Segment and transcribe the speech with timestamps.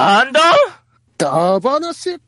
[0.00, 0.40] なんだ？
[1.18, 2.18] ダバナシ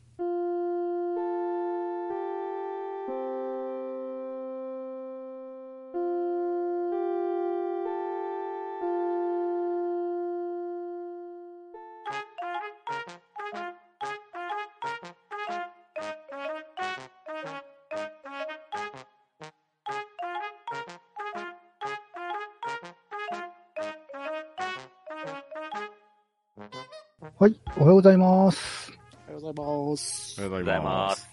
[27.75, 28.93] おはようございます。
[29.27, 30.35] おはようございます。
[30.37, 31.29] ありがとうごございます。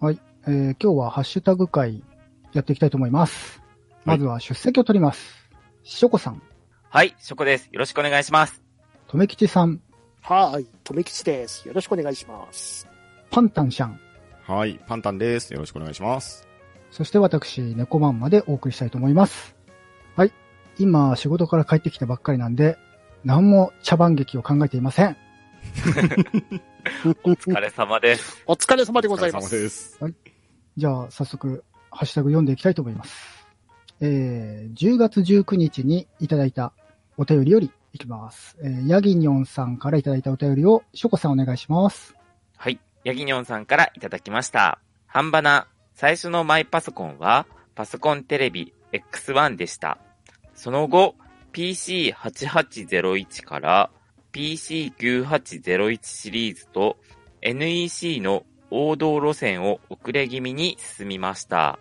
[0.00, 2.02] はい、えー、今日はハッシュタグ会
[2.54, 3.60] やっていきたいと思います。
[4.06, 5.50] まずは出席を取ります。
[5.82, 6.40] しょこさん、
[6.88, 7.68] はい、ショコです。
[7.70, 8.62] よろしくお願いします。
[9.08, 9.82] とめきちさん、
[10.22, 11.68] はい、とめきちです。
[11.68, 12.88] よろしくお願いします。
[13.30, 14.00] パンタンシャン、
[14.46, 15.52] はい、パンタンです。
[15.52, 16.48] よろしくお願いします。
[16.90, 19.54] そして私、猫マンまでお送りしたいと思います。
[20.16, 20.32] はい、
[20.78, 22.78] 今仕事から帰ってきたばっかりなんで、
[23.22, 25.18] 何も茶番劇を考えていません。
[27.24, 28.42] お疲れ様です。
[28.46, 29.42] お疲れ様でございま。
[29.42, 30.00] すす。
[30.76, 33.46] じゃあ、早速、ハッシュタグ読んでいきたいと思います。
[34.00, 36.72] えー、10月19日にいただいた
[37.16, 38.56] お便りよりいきます。
[38.60, 42.14] えー、ヤギニョンさんからいただいたお便りを、ショコさんお願いします。
[42.56, 44.78] はい、ヤギニョンさんからいただきました。
[45.06, 49.98] 半ばな、最初のマイパソコンは、パソコンテレビ X1 でした。
[50.54, 51.14] その後、
[51.52, 53.90] PC8801 から
[54.34, 56.96] PC9801 シリーズと
[57.40, 61.78] NEC の王道路線を遅れ気味に進みました。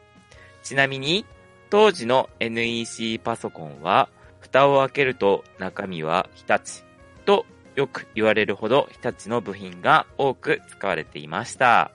[0.62, 1.26] ちなみに、
[1.72, 6.84] 当時の NEC パソコンは、蓋を開けると中身は日立
[7.26, 7.46] と
[7.76, 11.92] よく言われるほど日立の部品が多く使われていました。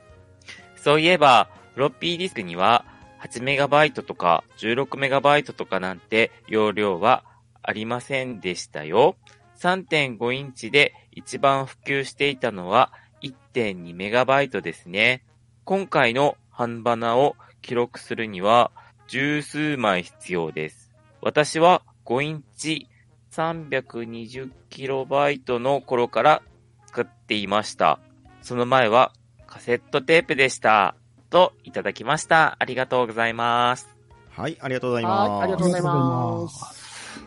[0.77, 2.85] そういえば、フロッピーディスクには
[3.21, 7.25] 8MB とか 16MB とかなんて容量は
[7.63, 9.17] ありませんでしたよ。
[9.59, 12.93] 3.5インチで一番普及していたのは
[13.23, 15.25] 1.2MB ですね。
[15.65, 18.71] 今回の半ばなを記録するには
[19.09, 20.93] 十数枚必要です。
[21.21, 22.87] 私は5インチ
[23.33, 26.41] 320KB の頃から
[26.87, 27.99] 使っていました。
[28.43, 29.13] その前は
[29.47, 30.95] カセットテープでした。
[31.31, 32.55] といただきました。
[32.59, 33.87] ありがとうございます。
[34.31, 35.31] はい、ありがとうございます。
[35.31, 37.27] はいありがとうございます。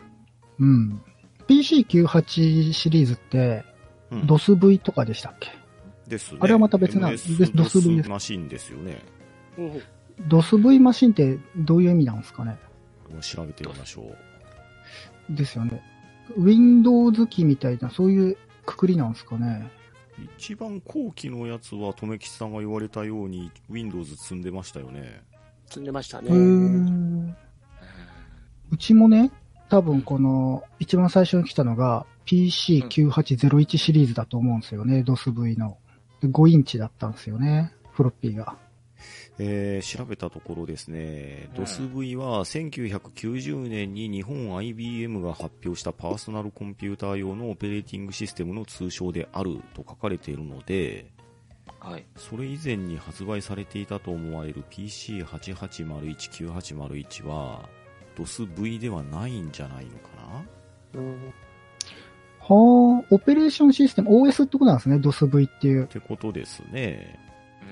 [0.58, 1.00] うん。
[1.48, 3.64] PC98 シリーズって、
[4.10, 5.50] うん DOSV とかでしたっけ？
[6.06, 6.38] ですね。
[6.42, 8.98] あれはまた別な MS 別 DOSV ですマシンですよね。
[9.56, 9.82] うん、
[10.28, 12.58] ?DOSV マシンってどういう意味なんですかね？
[13.22, 15.34] 調べてみましょう。
[15.34, 15.82] ですよね。
[16.36, 18.36] Windows 機みたいな、そういう
[18.66, 19.70] くくりなんですかね？
[20.36, 25.22] 一番後期のやつは、とめきちさんが言われたように、Windows 積んでましたよね。
[25.66, 26.30] 積んでましたうね。
[26.36, 27.34] ん。
[28.70, 29.30] うちもね、
[29.72, 35.78] 多分この、一番最初に来たのが PC9801 シリーズだと思うんですよね、DOSV の。
[36.20, 38.58] で5インチだったんですよね、フロッピーが。
[39.38, 51.06] えー調べたところですね、うん DOSV は1990年に日本 IBM が発表したパーソナルコンピューター用のオペレーティングシステムの通称であると書かれているので、
[51.80, 52.04] はい。
[52.18, 57.70] それ以前に発売されていたと思われる PC88019801 は
[58.16, 60.08] DOSV ではないんじゃないのか
[60.94, 61.00] な？
[61.00, 61.32] うん
[62.44, 65.86] はあ、オペレーションシステム、OS ってことなんですね、DOSV っていうっ。
[65.86, 67.18] てことですね。
[67.62, 67.64] う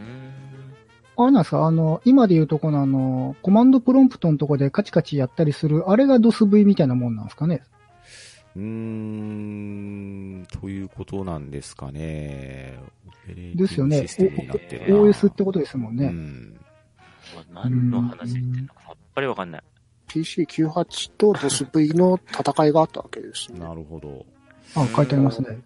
[1.18, 1.24] ーん。
[1.24, 1.66] あれなんですか？
[1.66, 7.62] あの、今で言うとこのあの、コマンドプロンプトのとこでカチカチやったりする、あれが DOSV みたいなもんなんですかね？
[8.56, 12.78] うーん、ということなんですかね。
[13.08, 13.98] オペレーティングですよね
[14.88, 16.06] ?OS ってことですもんね。
[16.06, 16.60] うん。
[17.52, 19.62] 何の話言ってんのかさっぱりわかんない。
[20.10, 23.60] PC98 と DOSV の戦いがあったわけですね。
[23.60, 24.26] なるほど。
[24.74, 25.58] あ、書いてありますね。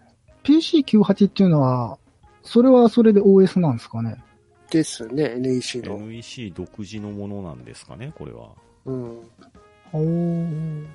[0.43, 1.97] PC98 っていうのは、
[2.43, 4.23] それはそれで OS なんですかね？
[4.69, 5.97] ですね、NEC の。
[5.97, 8.49] NEC 独自のものなんですかね、これは。
[8.85, 9.19] うん。
[9.93, 10.85] おー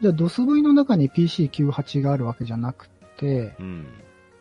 [0.00, 2.88] じゃあ DOSV の中に PC98 があるわけじゃなく
[3.18, 3.86] て、うん。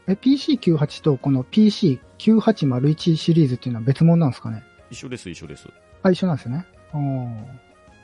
[0.07, 4.63] え、PC98 とこの PC9801 シリーズっていうのは別物なんですかね？
[4.89, 5.67] 一緒です、一緒です。
[6.01, 6.65] あ、一緒なんですよね。
[6.93, 7.45] おー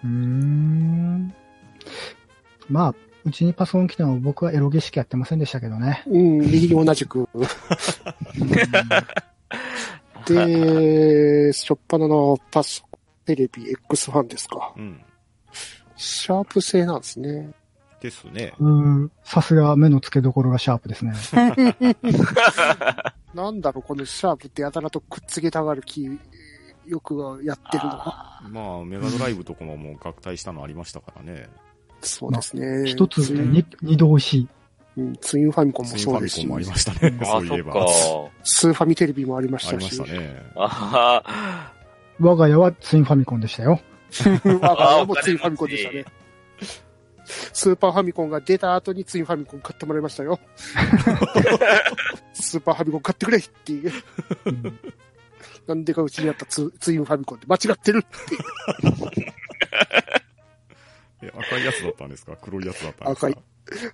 [0.04, 1.34] うーん。
[2.70, 6.04] まあ、うちにパソコン来ても僕はエロゲしかやってませんでしたけどね。
[6.08, 7.28] うん、右に同じく。
[10.26, 14.74] で、しょっぱなのパソコン、テレビ X ファンですか。
[14.78, 15.02] うん。
[15.96, 17.52] シャープ製なんですね。
[18.00, 18.54] ですね。
[18.60, 18.70] うー
[19.06, 21.14] んさすが目の付けどころがシャープですね。
[23.34, 26.10] なんだろう、このシャープってやたらとくっつけたがる気、
[26.90, 28.42] よくやってるのが。
[28.50, 31.48] まあ、メガドライブとかももう合体したのありましたからね。
[32.02, 32.90] そうですね。
[32.90, 34.48] 一つでうん二二度美味しい。
[34.98, 37.20] うん、ツインファミコンもそうですしァミコンもありましたね。
[37.22, 37.88] あ、そういえば。
[38.44, 39.96] スーファミテレビもありましありまたし。
[39.96, 40.44] したね。
[40.56, 41.74] ああ、
[42.20, 43.80] 我が家はツインファミコンでしたよ。
[44.44, 46.06] 我が家もツインファミコンでしたね。
[47.54, 50.40] スーパーファミコンが出た後にツインファミコン買ってもらいましたよ。
[52.34, 53.94] スーパーファミコン買ってくれっていう。
[54.46, 54.80] うん
[55.70, 58.42] なんでかうちにあったツツインファミコンって間違ってるっていう。
[61.22, 62.36] え、赤いやつだったんですか？
[62.42, 63.28] 黒いやつだったんですか？
[63.28, 63.38] 赤い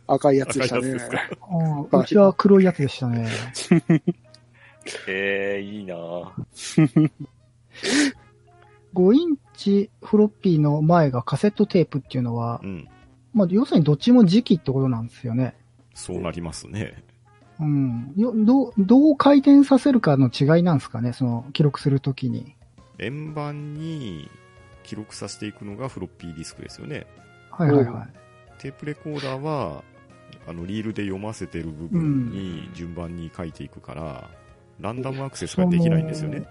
[0.07, 0.99] 赤いやつでしたね赤いやつ。
[1.01, 1.37] ですか？
[1.41, 3.27] ああうちは黒いやつでしたね。
[5.07, 5.95] ええいいな
[8.93, 12.87] 5インチフロッピーの前がカセットテープっていうのはう、ん。
[13.33, 15.57] まあ、要するにどっちも時期ってことなんですよね。
[15.93, 17.03] そうなりますね。
[17.59, 18.13] うん。
[18.15, 22.55] よどう、どう回転させるかの違いなんですかね、その、記録するときに。
[22.99, 24.29] 円盤に
[24.83, 27.05] 記録させていくのがフロッピーディスクですよね。
[27.51, 28.61] はいはいはい。
[28.61, 29.83] テープレコーダーは、
[30.47, 34.29] あの、リールで読ませてる部分に順番に書いていくから、
[34.79, 36.45] ランダムアクセスができないんですよね。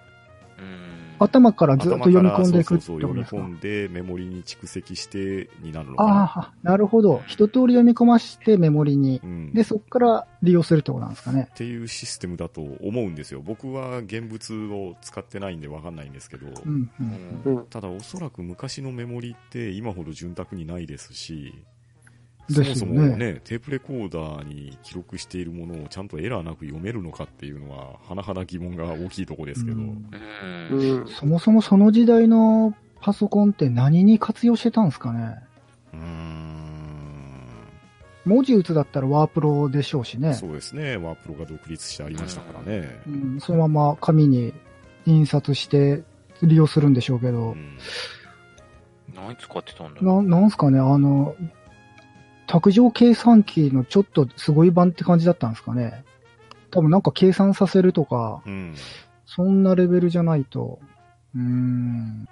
[0.58, 1.04] うん。
[1.18, 6.10] 頭からずっと読み込んでいくってそうそうそう読みことですか込んでメモリに蓄積してになるのかな。
[6.10, 7.22] ああ、なるほど。
[7.26, 9.20] 一通り読み込ましてメモリに。
[9.22, 11.48] うん、で、そこから利用するってことなんですかね？
[11.50, 11.54] っ。
[11.54, 13.42] ていうシステムだと思うんですよ。
[13.44, 16.90] 僕は現物を使ってないんでわかんないんですけど、うん、う。
[17.00, 17.66] うんんうん。
[17.66, 21.54] ただおそらく昔のメモリって今ほど潤沢にないですし、
[22.50, 31.06] そもそもね、テープレコーダーに記録しているものをちゃんとエラーなく読めるのかっていうのは、甚だ疑問が大きいとこですけど、うん。
[31.08, 35.38] そもそもその時代のパソコンって何に活用してたんですかね？
[35.94, 36.64] うーん。
[38.26, 40.34] 文字打つだったらワープロでしょうしね。
[40.34, 43.00] そうですね、ワープロが独立してありましたからね。
[43.06, 44.52] うん、そのまま紙に
[45.06, 46.02] 印刷して
[46.42, 47.78] 利用するんでしょうけうど、ん。
[49.14, 51.36] 何使ってたんだろな、なんすかね、あの、
[52.46, 56.04] 卓上計算機のちょっとすごい版って感じだったんですかね。
[56.70, 58.74] 多分なんか計算させるとか、うん。
[59.26, 60.78] そんなレベルじゃないと。
[61.34, 62.24] うーん。
[62.24, 62.28] で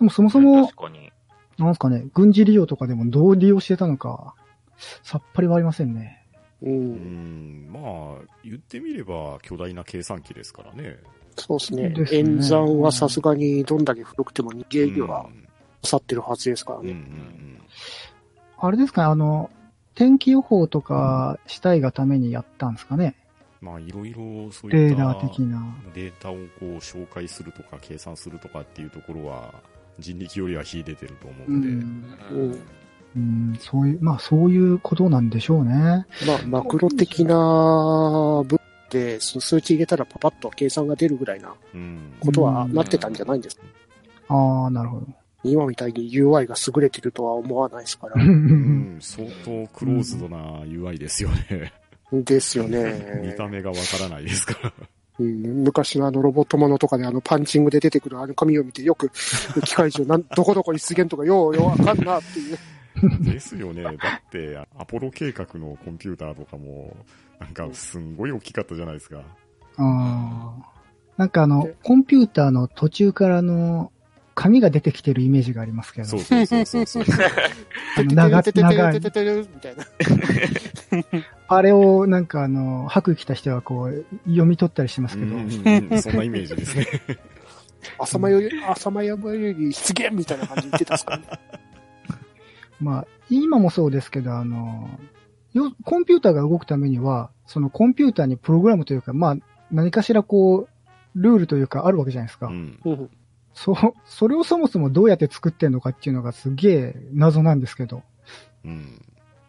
[0.00, 0.30] もそもう。
[0.30, 1.12] そも確、かに。
[1.58, 4.34] なんすかね、軍事利用とかでもどう利用してたのか、
[5.02, 6.24] さっぱりわかりませんね。
[6.62, 6.70] う。
[6.70, 10.98] うんん、まあ、言ってみれば巨大な計算機ですからね。
[11.36, 15.48] そうですねですね演算はさすがにどんだけ古くても2ゲージはうん
[15.84, 17.58] 去ってるはずですからうんうんね。
[18.64, 19.50] あれですかね、あの、
[19.96, 23.16] 天気予報とかしたいがためにやったんですかね。
[23.60, 23.68] うん。
[23.68, 25.60] まあ、いろいろそういったダー的な。
[25.94, 29.52] データをこう紹介するとか計算するとかっていうところは
[29.98, 31.80] 人力よりは秀でてると思ううんで、ん。
[32.30, 32.58] うん。
[33.14, 35.72] うん、そういう、まあそういうことなんでしょうね。
[35.74, 37.34] まあ、マクロ的な
[38.46, 38.58] 部分
[38.90, 42.14] で、その数値入れたらパパッと計算が出るぐらいなうん。
[42.20, 43.62] ことはなってたんじゃないんですか？
[44.28, 45.06] ああ、なるほど。
[45.44, 48.22] 今みたいに UI が優れてるとは思わないですから。
[48.22, 51.72] うん、相当クローズドな UI ですよね。
[52.12, 53.34] ですよ見ね。
[53.36, 54.72] た目がわからないですから。
[55.18, 59.10] うん、昔のあのロボットものとかであのパンチングで出てくるあの紙を見てよく
[59.64, 62.58] 機械中なんどこどこに出現とかようようわかんなっていう。
[63.20, 63.82] ですよね。
[63.82, 63.96] だっ
[64.30, 66.94] て、アポロ計画のコンピューターとかも、
[67.40, 69.18] なんかすんごい大きかったじゃないですか。
[69.18, 69.22] あ
[69.78, 70.72] あ。
[71.16, 73.92] なんかあので、コンピューターの途中からあの、
[74.34, 76.08] 紙が出てきてるイメージがありますけど。
[76.08, 77.04] そうそうそうそうそう。
[77.96, 78.62] あの長てて。
[81.48, 85.34] あれをなんかあの、白衣着た人はこう、読み取ったりしてますけど。
[85.34, 86.86] うんうんうんそんなイメージですね。
[87.98, 91.24] 朝間より、朝間より出現みたいな感じで言ってたんですかね。
[92.80, 94.88] まあ、今もそうですけど、あの、
[95.52, 99.36] よコンピューターが動くためには、そのコンピューターにプログラムというか、まあ、
[99.70, 100.68] 何かしらこう、
[101.14, 102.46] ルールというかあるわけじゃないですか。
[102.46, 102.78] うん。
[103.66, 108.02] うんそ、それをそもそもどうやって作ってんのかっていうのがすげえ謎なんですけど。
[108.64, 109.02] うん。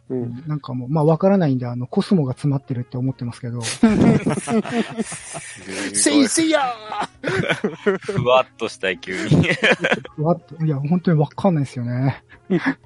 [0.09, 0.43] うん。
[0.45, 3.61] なんかもう、まあわからないんで、あの、コスモが詰まってるって思ってますけど。
[5.93, 6.73] せいせいや
[7.99, 9.47] ふわっとした急に。
[10.15, 12.23] ふわっといや、本当にわかんないですよね。
[12.49, 12.77] ー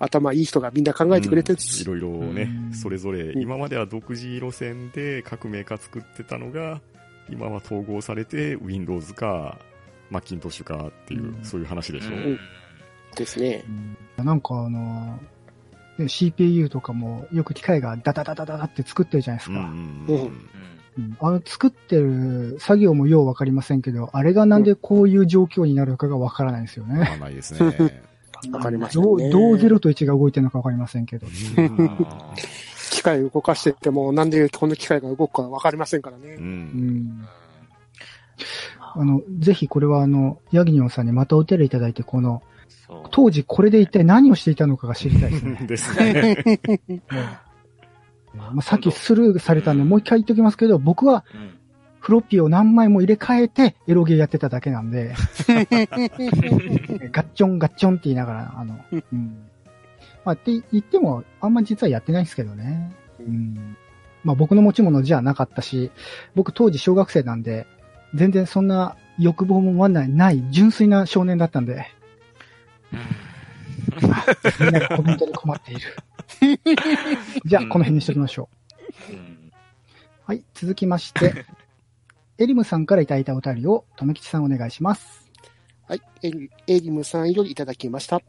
[0.00, 1.58] 頭いい人がみんな考えてくれてる。
[1.60, 6.80] いろいろねう、んそれぞれ、ん今までは独自路線で各メーカー作ってたのが、
[7.30, 9.58] 今は統合されて Windows か、
[10.10, 12.10] マッキントッシュかっていう、うんそういう話でしょ？
[12.10, 12.38] ん
[13.16, 13.64] ですね。
[14.16, 15.18] なんかあの、
[15.98, 19.72] ね CPU とかもよく機械がダダダダダダって作ってるじゃないですか。
[21.20, 27.06] あの作ってる作業もようわかりませんけど、あれがなんでこういう状況になるのかがわからないですよわね。
[27.06, 28.02] かんないですね。
[28.52, 29.30] わかりませんどう、ね。
[29.30, 31.26] どう0と1が動いてるのかわかりませんけど。
[31.26, 31.98] うん
[32.90, 36.20] 機械を動かしてっても、なんでこの機械が動くかわかりませんからう。
[36.20, 36.34] ね。
[36.34, 37.28] うんん。
[38.98, 42.42] あの、ぜひこれはあの、ヤギニョンさんにまたお手入れいただいて、この。
[43.10, 45.58] 当時これで一体何をしていたのかが知りたいですね。
[45.66, 47.02] ですね。
[48.34, 51.50] もまあ、さっきスルーされたんで、もう一回言っておきますけど、僕はうん。
[52.06, 55.12] フロッピーを何枚も入れ替えてエロゲーやってただけなんで、
[57.10, 59.36] ガッチョンガッチョンって言いながら、あの、うん。
[60.24, 62.92] まあ、って言っても、あんま実はやってないんですけどね。
[63.18, 63.76] うん。
[64.22, 65.90] まあ僕の持ち物じゃなかったし、
[66.36, 67.66] 僕当時小学生なんで、
[68.16, 71.86] 全然そんな欲望もまだない純粋な少年だったんで、
[74.60, 75.80] みんながコメントで困っている。
[77.46, 78.48] じゃあ、この辺にしときましょ
[79.10, 79.12] う。
[79.12, 79.36] うん
[80.26, 81.46] はい、続きまして、
[82.38, 85.30] エリムさんからいただいたお便りを、とめきちさんお願いします。
[85.86, 86.02] はい。
[86.22, 88.20] エリエリムさんよりいただきました。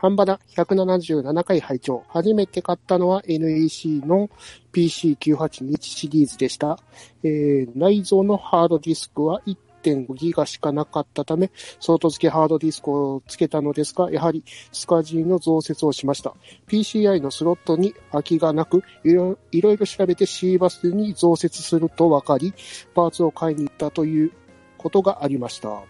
[0.00, 4.30] 半ばだ177回拝聴初めて買ったのは NEC の
[4.72, 6.78] PC982 シリーズでした。
[7.22, 9.42] えー内蔵のハードディスクは
[9.82, 16.34] 1.5ギガしかなかったため、外付けハードディスクを付けたのですが、やはりスカジーの増設をしました。
[16.68, 22.54] PCI のスロットに空きがなく、いろいろいろ調べて C バスに増設すると分かり、
[22.94, 24.32] パーツを買いに行ったという
[24.78, 25.89] ことがありました。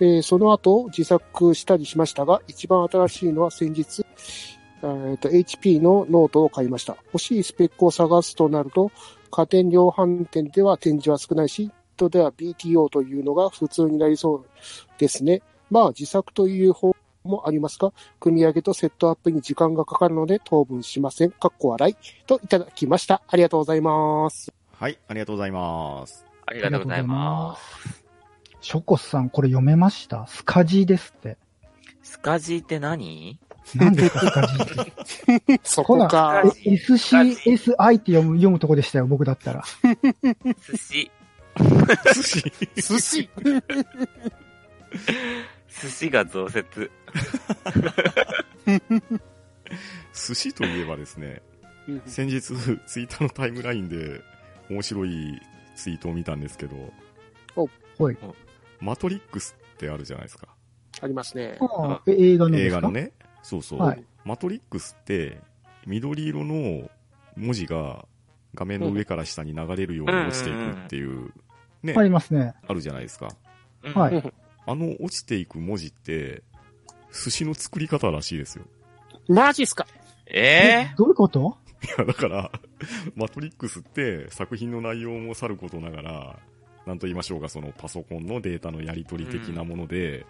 [0.00, 4.04] えーその後自作したりしましたが、一番新しいのは先日、
[4.82, 6.96] えーと HP のノートを買いました。
[7.06, 8.90] 欲しいスペックを探すとなると、
[9.30, 14.46] 家電量販店では展示は少ないし、ネットでは BTO というのが普通になりそう
[14.98, 15.42] ですね。
[15.70, 21.30] まあ自作という方もありますが、組み上げとセットアップに時間がかかるので当分しません。
[21.30, 21.96] かっこ笑い。
[22.26, 23.22] といただきました。
[23.26, 24.52] ありがとうございます。
[24.78, 26.24] はい、ありがとうございます。
[26.46, 28.05] ありがとうございます。
[28.66, 30.26] ショコスさん、これ読めました？
[30.26, 31.38] スカジーですって。
[32.02, 33.38] スカジーって何？
[33.76, 35.60] 何ですかスカジーって？
[35.62, 36.42] そこか。
[36.64, 39.62] え SCSI って読む、読むとこでしたよ、僕だったら。
[40.68, 41.10] 寿司。
[42.12, 43.30] 寿司寿司。
[45.80, 46.90] 寿司が増設。
[50.12, 51.40] 寿司といえばですね、
[52.06, 54.20] 先日ツイッターのタイムラインで
[54.68, 55.40] 面白い
[55.76, 56.74] ツイートを見たんですけど、
[57.98, 58.18] はい。
[58.80, 60.48] マトリックスってあるじゃないですか。
[61.00, 61.58] ありますね。
[61.60, 63.12] ああえ映画の映画のね。
[63.42, 63.80] そうそう。
[63.80, 65.40] はいマトリックスって、
[65.86, 66.90] 緑色の
[67.36, 68.06] 文字が
[68.54, 71.32] 画面の上から下に流れるように落ちていくっていう、
[71.84, 72.54] ね、ありますね。
[72.66, 73.28] あるじゃないですか。
[73.84, 74.32] うんはい。
[74.66, 76.42] あの落ちていく文字って、
[77.12, 78.64] 寿司の作り方らしいですよ。
[79.28, 79.86] マジっすか？
[80.26, 81.56] えどういうこと？
[81.84, 82.50] いや、だから、
[83.14, 86.38] マトリックスって作品の内容もさることながら、
[86.86, 90.24] なんと言いましょうか、そのパソコンのデータのやり取り的なもので、ー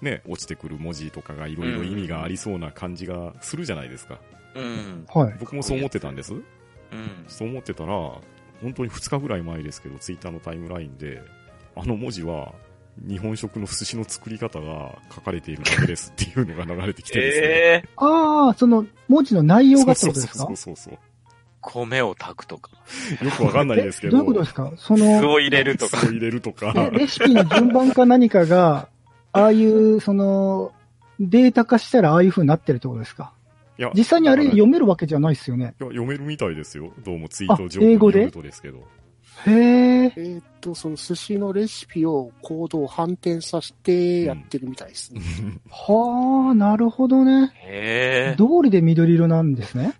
[0.00, 4.18] うんね、落ちてくる文字とかがいろいろ意味がありそうな感じがするじゃないですか。
[4.56, 5.06] うん。
[5.14, 5.36] はい。
[5.38, 6.34] 僕もそう思ってたんです。
[6.34, 6.42] うん。
[7.28, 7.92] そう思ってたら、
[8.60, 11.22] 本当に2日ぐらい前ですけど、ツイッターのタイムラインで、
[11.76, 12.52] あの文字は、
[13.08, 17.46] 日本食の寿司の作り方が書かれているだけですっていうのが流れてきてですね。
[17.46, 20.46] ええああ、その文字の内容がってそうそうことですか？
[20.46, 20.98] そうそうそう。
[21.62, 22.70] 米を炊くとか、
[23.22, 24.18] よくわかんないですけえど。
[24.18, 24.72] どういうことですか？
[24.76, 25.96] そ酢の、を入れるとか。
[25.96, 26.74] 酢を入れるとか。
[26.76, 28.88] えレシピの順番か何かが、
[29.32, 30.72] ああいう、その、
[31.20, 33.32] データ化したらああいう風になってるってことですか？
[33.78, 35.74] いや実際にあれ読めるわけじゃないですよね。
[35.80, 36.92] いや読めるみたいですよ。
[37.04, 38.26] どうもツイート情報あ英語で？
[38.26, 38.78] ですけど。
[39.46, 39.52] へえ。
[40.16, 45.20] えーっと、その寿司のレシピをコードを反転させてやってるみたいですね。
[45.70, 47.52] はあ、なるほどね。
[47.56, 48.36] へえ。
[48.36, 49.92] 道理で緑色なんですね。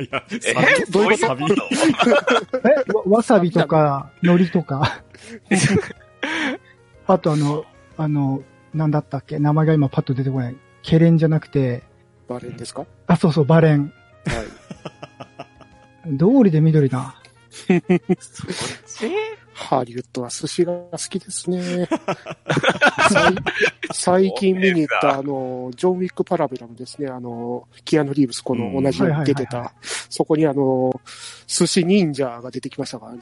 [0.00, 2.68] いや、えサビどういうこと？
[2.68, 5.02] え、わわさびとか、海苔とか。
[7.06, 7.64] あとあの、
[7.96, 9.38] あの、なんだったっけ？
[9.38, 10.56] 名前が今パッと出てこない。
[10.82, 11.82] ケレンじゃなくて、
[12.28, 12.84] バレンですか？
[13.06, 13.92] あ、そうそう、バレン。
[14.26, 14.32] は
[16.06, 16.16] い。
[16.16, 17.14] 道理で緑だ。
[17.54, 18.50] そっ
[18.86, 19.10] ち
[19.56, 21.88] ハリウッドは寿司が好きですね。
[23.08, 23.34] 最
[23.92, 27.08] 最近見に行った、あの、ジョン・ウィック・パラベラムですね。
[27.08, 29.72] あの、キアヌ・リーブス、この同じのに出てた、
[30.10, 31.00] そこにあの、
[31.46, 33.18] 寿司忍者が出てきましたからね。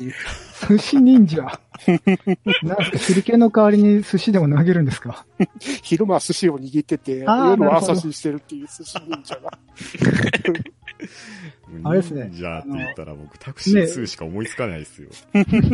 [0.71, 1.43] 寿司忍者？
[2.63, 5.27] なんすか、手裏剣の代わりに寿司でも投げるんですか？
[5.83, 7.29] 昼間は寿司を握ってて、夜
[7.65, 9.51] は朝ししてるっていう寿司忍者が。
[11.85, 15.09] あれですねじゃあって言ったら僕タクシー2しか思いつかないですよ。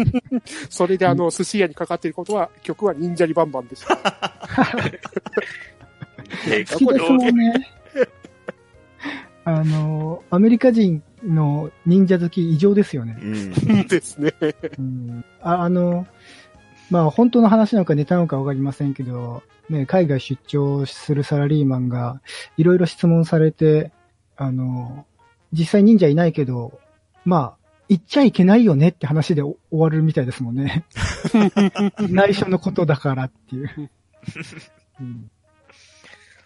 [0.70, 3.98] それであの、寿司屋にかかっていることは、曲は忍者リバンバンでした。
[6.46, 7.68] え好きですもんね。
[9.44, 13.16] あの、アメリカ人の忍者好き異常ですよね。
[13.20, 13.86] うん。
[13.86, 14.34] ですね。
[14.78, 16.06] うん、ああの、
[16.90, 22.20] まあ本当の話なのかネタなのかわかりませんけど、ね、海外出張するサラリーマンが
[22.56, 23.92] いろいろ質問されて、
[24.36, 25.06] あの、
[25.52, 26.78] 実際忍者いないけど、
[27.24, 30.84] まあ、言っちゃいけないよねって話で終わるみたいですもんね。
[32.10, 33.90] 内緒のことだからっていう。
[35.00, 35.30] うん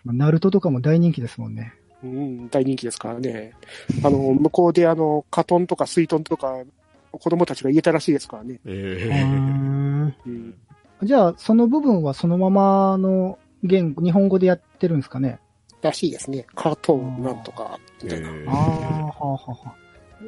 [0.04, 1.74] まあナルトとかも大人気ですもんね。
[2.02, 3.52] うん、大人気ですからね。
[4.02, 6.62] あの、向こうであの、カトンとか水トンとか、
[7.12, 8.58] 子供たちが言えたらしいですからね。
[8.66, 10.54] ええんうん。
[11.04, 15.38] じゃあ、その部分はそのままの言語、日本語でやってるんですかね？
[15.82, 16.46] らしいですね。
[16.54, 18.30] カトンなんとか、みたいな。
[18.30, 19.82] ええああ、はあはあはあ。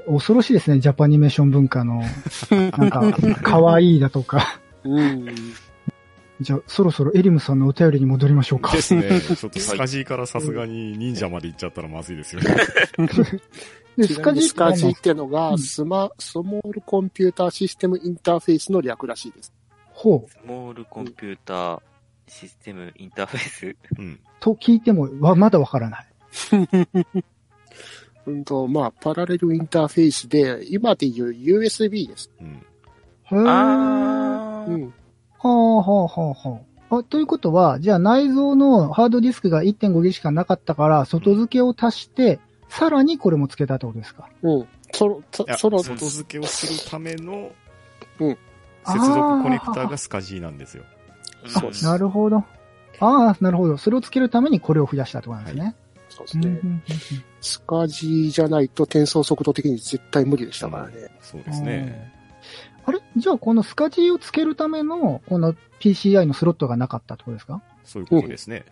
[0.06, 2.02] 恐ろしいですね、ジャパニメーション文化の、
[2.50, 4.60] なんか、可愛いだとか。
[4.82, 5.34] うん。
[6.40, 8.82] じゃあ、そろそろエリムさんのお便りに戻りましょうかで。
[8.82, 9.20] すね。
[9.20, 12.56] ちょっとスカジーからさすがに忍者まで行っちゃったらまずいですよね。
[13.96, 19.52] で、ちなみにスカジーってのが、うんスマ、スモールコンピューターシステムインターフェースの略らしいです。
[19.92, 20.30] ほう。
[20.30, 21.80] スモールコンピューター
[22.26, 23.76] システムインターフェース？
[23.98, 24.20] うん。
[24.40, 26.06] と聞いても、わ、まだわからない。
[28.26, 32.30] うんと、まあ、パラレルインターフェースで、今で言う USB です。
[32.40, 32.46] うん。
[33.24, 34.70] へーあー。
[34.72, 34.94] うん。
[35.38, 36.96] はあ、はあ、はあ、はあ。
[36.98, 42.40] あ、ということは、じゃあ内蔵のハードディスクが 1.5GB しかなかったから、外付けを足して、
[42.70, 44.28] さらにこれも付けたってことですか？
[44.42, 44.68] うん。
[44.92, 47.50] その、そいやその、外付けをするための、
[48.20, 48.38] うん
[48.86, 50.84] 接続コネクターがスカジーなんですよ。
[51.46, 52.38] そうですなるほど。
[52.38, 52.44] あ
[53.00, 53.76] あ、なるほど。
[53.76, 55.74] それを付けるためにこれを増やしたってことなんですね。
[56.08, 56.46] そうですね。
[56.48, 56.82] うんうんうん
[57.40, 61.10] スカジーじゃないと転送速度的に絶対無理でしたからね。
[61.20, 62.10] そうですね。
[62.86, 63.00] あれ？
[63.18, 67.60] じゃあこのスカジーを付けるための、この PCI のスロットがなかったってことですか？
[67.84, 68.64] そういうことですね。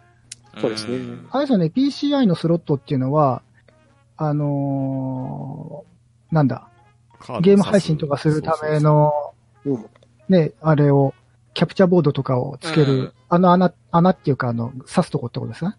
[0.58, 3.42] そうですねんあれですよね、PCI のスロットっていうのは、
[4.16, 6.68] あのーなんだ、
[7.42, 9.12] ゲーム配信とかするための、
[9.66, 9.86] うん。
[10.30, 11.12] ね、あれを、
[11.54, 15.74] キャプチャーボードとかをつける、うんあの穴、穴っていうか、あの、刺すとこってことですね。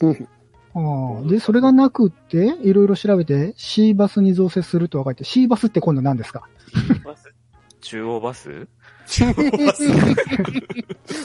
[0.00, 0.28] うん。
[0.72, 6.46] ああで、それがなくって、いろいろ調べて、C バスに増設すると分かって、C バスって今度何ですか？
[7.04, 7.32] バス？
[7.80, 8.68] 中央バス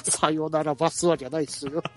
[0.10, 1.84] さよならバスはじゃないっすよ。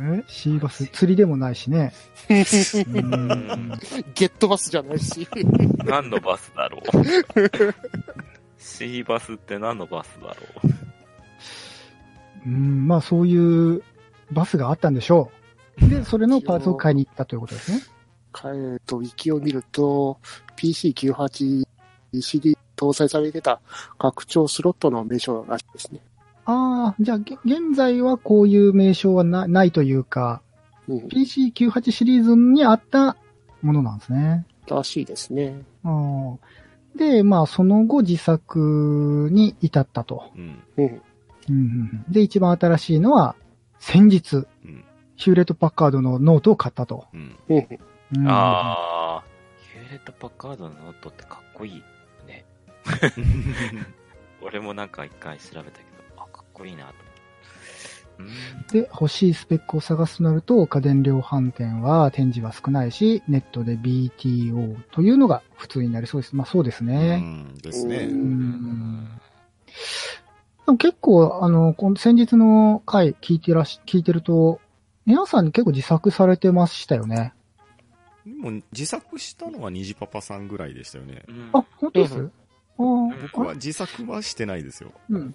[0.00, 1.92] え ?C バス、釣りでもないしね。
[2.28, 2.38] うん
[4.14, 5.26] ゲットバスじゃないし。
[5.84, 6.82] 何のバスだろう
[8.64, 10.68] ?C バスって何のバスだろう？
[12.46, 13.82] うん、まあそういう
[14.32, 15.30] バスがあったんでしょ
[15.80, 15.86] う。
[15.88, 17.80] で、それのパーツを買いに行ったということですね。
[18.46, 20.18] えっと、ウィキを見ると、
[20.56, 21.64] PC98
[22.20, 23.60] CD 搭載されてた
[23.98, 26.00] 拡張スロットの名称らしいですね。
[26.44, 30.42] ああ、じゃあ、げ現在はこういう名称はなないというか、
[30.88, 30.98] うん。
[31.06, 33.16] PC98 シリーズにあった
[33.62, 34.46] ものなんですね。
[34.68, 35.62] らしいですね。
[35.84, 36.36] あー
[36.96, 40.30] で、まあ、その後自作に至ったと。
[40.36, 40.62] うん。
[40.76, 40.84] うん。
[40.86, 41.00] うん
[41.48, 41.60] うん
[42.08, 43.36] うんで、一番新しいのは、
[43.78, 44.84] 先日、うん。
[45.16, 47.06] ヒューレット・パッカードのノートを買ったと。
[48.26, 49.24] ああ、
[49.72, 51.82] ヒューレット・パッカードのノートってかっこいい
[52.26, 52.44] ね。
[54.42, 57.13] 俺もなんか一回調べたけど、あ、かっこいいなと思って。
[58.18, 58.28] うん
[58.72, 66.34] で、欲しいスペックを探すとなると、家電量販店は展示は少ないし、ネットで BTO というのが普通になりそうです。
[66.34, 67.16] まあそうですうね。
[67.18, 67.54] ん。
[67.54, 67.98] ですね。
[67.98, 69.08] うん
[70.66, 74.60] でも結構、あの、この先日の回聞いてらし、聞いてると、
[75.04, 77.34] 皆さん結構自作されてましたよね。
[78.24, 81.22] でも、自作したのは虹パパさんぐらいでしたよね。
[81.28, 82.32] うんあ、本当です、う
[82.78, 84.92] ああ、僕は自作はしてないですよ。
[85.10, 85.34] うん。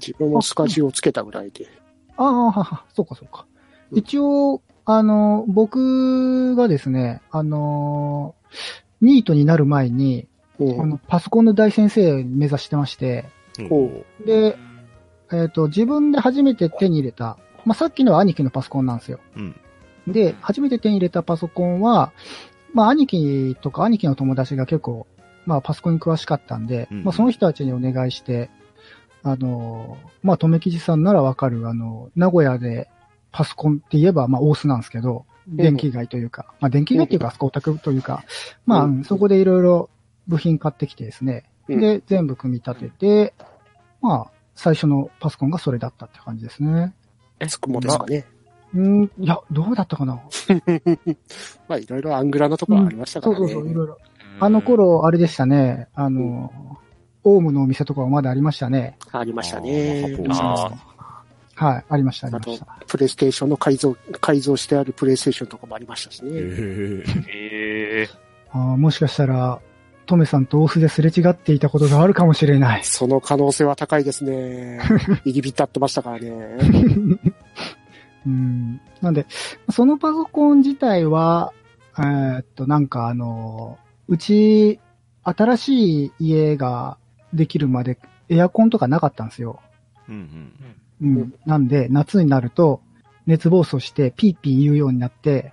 [0.00, 1.68] 自分もスカジをつけたぐらいで。
[2.18, 3.46] ああ、はは、そうかそうか。
[3.92, 8.34] うん一応、あの、僕がですね、あの、
[9.00, 10.28] ニートになる前に、
[10.58, 10.80] うん。
[10.80, 13.24] あの、パソコンの大先生目指してまして、
[13.68, 14.56] ほで、
[15.32, 19.20] えっ、と、自分で初めて手に入れた、まあ、さっきのは兄貴のパソコンなんですよ。
[19.36, 19.56] うん。
[20.06, 22.12] で、初めて手に入れたパソコンは、
[22.72, 25.06] まあ、兄貴とか兄貴の友達が結構、
[25.46, 28.50] まあ、パソコンに詳しかったんで、うんまあ、その人たちにお願いして、
[29.22, 32.88] あの、まあ、とめきじさんならわかる、あの、名古屋で
[33.32, 38.24] パソコンって言えば、まあ、大須なんですけど、電気街というか、まあ、電気街っていうか、あそこオタクというか、
[38.66, 39.90] まあ、うんそこでいろいろ
[40.26, 43.34] 部品買ってきてですね、うんで、全部組み立てて、
[44.00, 46.94] まあ、最初のパソコンがそれだったって感じですね。
[47.40, 48.26] えつくもですかね。
[48.74, 50.20] うん、いや、どうだったかな？
[51.68, 53.38] まあ、いろいろアングラなところありましたからね。
[53.38, 53.94] そうそうそう、いろいろ。
[53.94, 55.88] うんあの、頃、あれでしたね。
[55.94, 56.52] あの、
[57.34, 58.96] オウムのお店とかはまだありましたね。
[59.12, 60.16] ありましたあね
[61.54, 66.30] はい、ありました、ありました。、プレイステーションの改造、改造してあるプレイステーションとかもありましたしへね。
[66.34, 67.04] え。
[67.28, 69.60] ええあーもしかしたら、
[70.06, 72.84] トメさんと大須ですれ違っていたことがあるかもしれない。
[72.84, 74.80] その可能性は高いですね。
[75.26, 76.30] 入り浸ってましたからね。
[78.26, 78.80] うん。
[79.02, 79.26] なんで、
[79.70, 81.52] そのパソコン自体は、
[81.98, 84.80] えーっと、なんかあの、うち、
[85.24, 86.96] 新しい家が
[87.32, 89.60] できるまでエアコンとかなかったんですよ。
[90.08, 90.52] うん
[91.00, 91.18] うん。
[91.20, 91.34] うん。
[91.46, 92.80] なんで、夏になると、
[93.26, 95.52] 熱暴走してピーピー言うようになって、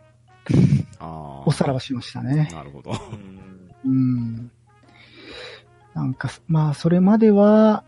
[1.00, 1.44] ああ。
[1.46, 2.50] おさらばしましたね。
[2.52, 2.92] なるほど。
[2.92, 3.46] うん
[3.86, 4.52] うん。
[5.94, 7.84] なんか、まあ、それまでは、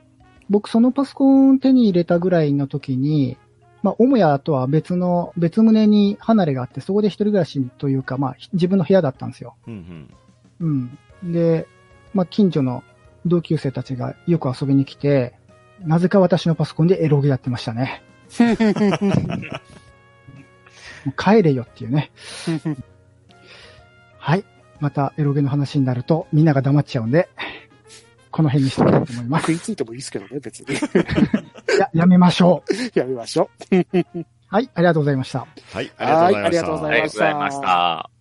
[0.49, 3.37] 僕そのパソコン手に入れたぐらいの時に、
[3.83, 9.55] まあ、母屋とは別の、別棟に離れがあって、そこで一人暮らしというか、まあ、ひ自分の部屋だったんですよ。
[9.67, 10.09] うん
[10.59, 10.97] うん。
[11.23, 11.33] うん。
[11.33, 11.67] で、
[12.13, 12.83] まあ、近所の
[13.27, 15.33] 同級生たちがよく遊びに来て、
[15.81, 18.03] なぜか私のパソコンでエロゲやってましたね。
[21.17, 22.11] 帰れよっていうね。
[24.17, 24.43] はい。
[24.79, 27.29] またエロゲの話になるとみんなが黙っちゃうんで、
[28.31, 29.47] この辺にしておきたいと思います。
[29.47, 30.75] 食いついてもいいですけどね、別に。
[31.79, 32.73] や、やめましょう。
[32.99, 33.49] やめましょ
[34.49, 35.47] はい、ありがとうございました。
[35.73, 36.43] はい、ありがとうございました。
[36.43, 38.16] はいありがとうござありがとうございました。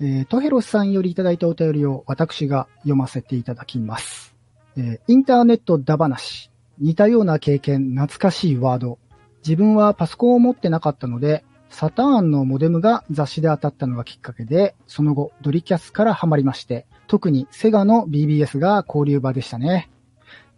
[0.00, 4.34] えー、トヘロスさんよりいただいたお便りを私が読ませていただきます。
[4.76, 6.50] えーインターネットだ話。
[6.78, 8.98] 似たような経験、懐かしいワード。
[9.44, 19.90] 自分はパソコンを持ってなかったので、サターンのモデムが雑誌で当たったのがきっかけで、その後、ドリキャスからハマりまして、特にセガの BBS が交流場でしたね。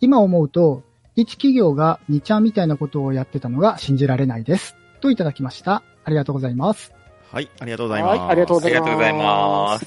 [0.01, 0.83] 今思うと、
[1.17, 4.77] 一企業が2ちゃんみたいなことをやってたのが信じられないです。
[5.01, 5.83] といただきました。
[6.05, 7.00] ありがとうございます。
[7.33, 8.19] はい、ありがとうございます。
[8.19, 9.87] はいありがとうございますありがとうございます。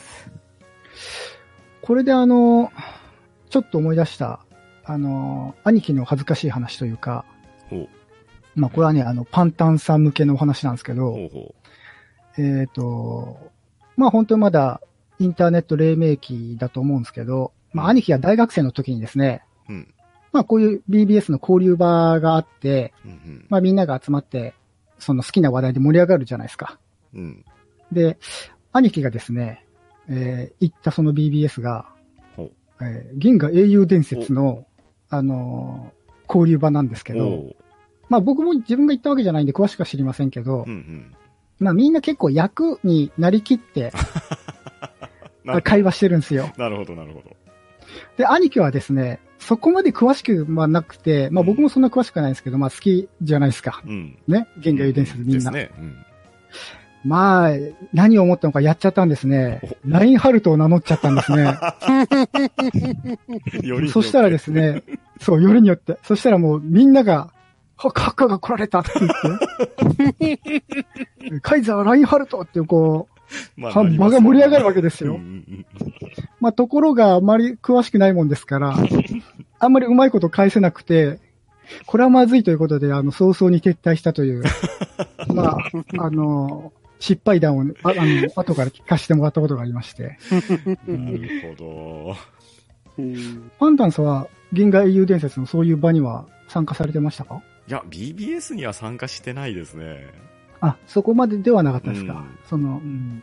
[1.82, 2.71] これであの、
[3.49, 4.39] ちょっと思い出した、
[4.86, 7.25] あの、兄貴の恥ずかしい話というか、
[8.56, 11.56] まあこれはね、あの、パンタンさん向けのお話なんですけど、ほうほ
[12.38, 13.51] えっ、と、
[13.97, 14.79] まあ本当にまだ
[15.19, 19.73] インターネット黎明期だと思うんですけど、まあ兄貴が大学生の時にですね、う。
[19.73, 19.93] うん。
[20.32, 24.53] まあこういう BBS の交流場があって、うんまあみんなが集まって、
[24.97, 26.79] その好きな話題で盛り上がるじゃないですか。
[27.13, 27.23] うん。
[27.23, 27.45] うん。
[27.91, 28.17] で、
[28.71, 29.65] 兄貴がですね、
[30.10, 31.86] えー行ったその BBS が
[32.82, 34.65] えー銀河英雄伝説の、
[35.10, 37.54] あのー交流場なんですけど、
[38.10, 41.15] まあ僕も自分が行ったわけじゃないんで詳しくは知りませんけどうん、うん。
[41.60, 43.91] まあみんな結構役になりきって
[45.63, 46.52] 会話してるんですよ。
[46.58, 47.36] なるほど、なるほど。
[48.17, 53.82] で、兄貴はですね、そこまで詳しくはなくて、まあ僕もそんな詳しくないんですけど、まあ好きじゃないですか。
[53.86, 54.17] うん。
[54.28, 54.47] ね？
[54.60, 55.34] 銀河英雄伝説みんな。
[55.36, 55.71] ですね。
[55.78, 55.95] うん。
[57.03, 57.51] まあ、
[57.93, 59.61] 何を思ったのかやっちゃったんですね。
[59.85, 61.57] ラインハルトを名乗っちゃったんですね。
[63.91, 64.83] そしたらですね、
[65.19, 65.97] そう、よりによって。
[66.03, 67.31] そしたらもうみんなが、
[67.75, 73.07] は、カッカが来られたって言って、 カイザー・ラインハルトってこ
[73.57, 75.19] う、まは場が盛り上がるわけですよ。
[76.39, 78.75] まあ、ところがあまり詳しくないもんですから、
[79.59, 81.19] あんまりうまいこと返せなくて、
[81.85, 84.43] これはまずいということで、あの、早々に撤退したという、
[85.33, 85.57] まあ、
[85.99, 90.17] あの、失敗談を、ああの、 後から聞かせてもらったことがありまして。
[90.87, 91.05] うん。
[91.05, 92.15] なるほ
[92.97, 97.35] うんパンタンスは、銀河英雄伝説のそういう場には参加されてましたか？
[97.35, 97.41] ど。
[97.67, 100.05] いや、BBS には参加してないですね。
[100.61, 102.13] あ、そこまでではなかったですか？
[102.13, 103.21] うんその、うん。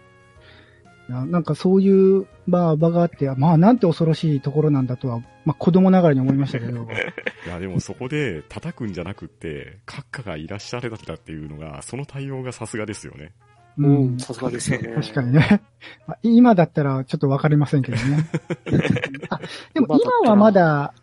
[1.09, 6.87] いやなんかそういう場場があって、まあなんて恐ろしいところなんだとは、まあ子供ながらに思いましたけど、
[7.47, 13.33] いや、でもそこで叩くんじゃなくって、閣下がいらっしゃれたっていうのが、その対応がさすがですよね。
[13.79, 14.95] ううんん、さすがですよね。
[15.01, 15.63] 確かにね。
[16.07, 18.29] まあ今だったらちょっとわかりませんけどね。
[19.31, 19.41] あ
[19.75, 20.95] でも今はまだ、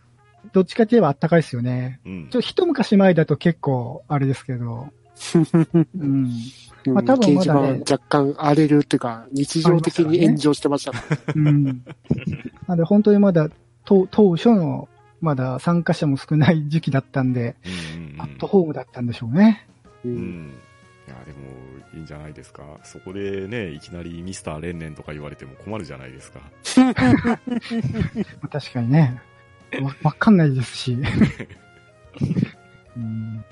[0.54, 2.00] どっちかといえばあったかいですよね。
[2.06, 2.40] うんちょ。
[2.40, 4.90] っと一昔前だと結構あれですけど、
[5.96, 6.02] うん。
[6.02, 6.32] うん
[6.94, 11.34] まあ多分まだね若干荒れるっていうか、日常的に炎上してましたから。
[11.36, 11.64] うん。
[11.66, 11.72] な
[12.70, 13.50] ので本当にまだ
[13.84, 14.88] 当当初の
[15.20, 17.56] まだ参加者も少ない時期だったんで、
[17.96, 19.68] うんうんうんアットホームだったんでしょうね。
[20.04, 20.54] ううんん。
[21.08, 21.38] いや、でも、
[21.94, 22.64] いいんじゃないですか。
[22.84, 26.40] そこでね、いきなりミスターレンレンとか言われても困るじゃないですか。
[26.42, 26.90] ま
[28.42, 29.22] あ、確かにね。
[29.82, 30.98] わわかんないですし。
[32.98, 33.46] うん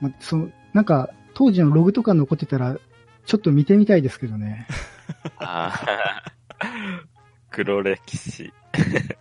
[0.00, 2.78] まあ、その、なんか、当時のログとか残ってたら、
[3.26, 4.66] ちょっと見てみたいですけどね。
[5.38, 7.04] あー
[7.50, 8.52] 黒歴史。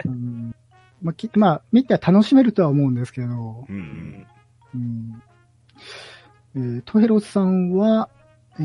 [0.06, 0.56] うん
[1.02, 4.28] まあ、きまあ、見て楽しめるとは思うんですけど、うんうん。
[4.76, 5.24] うん
[6.56, 8.10] えートヘロスさんは、
[8.60, 8.64] え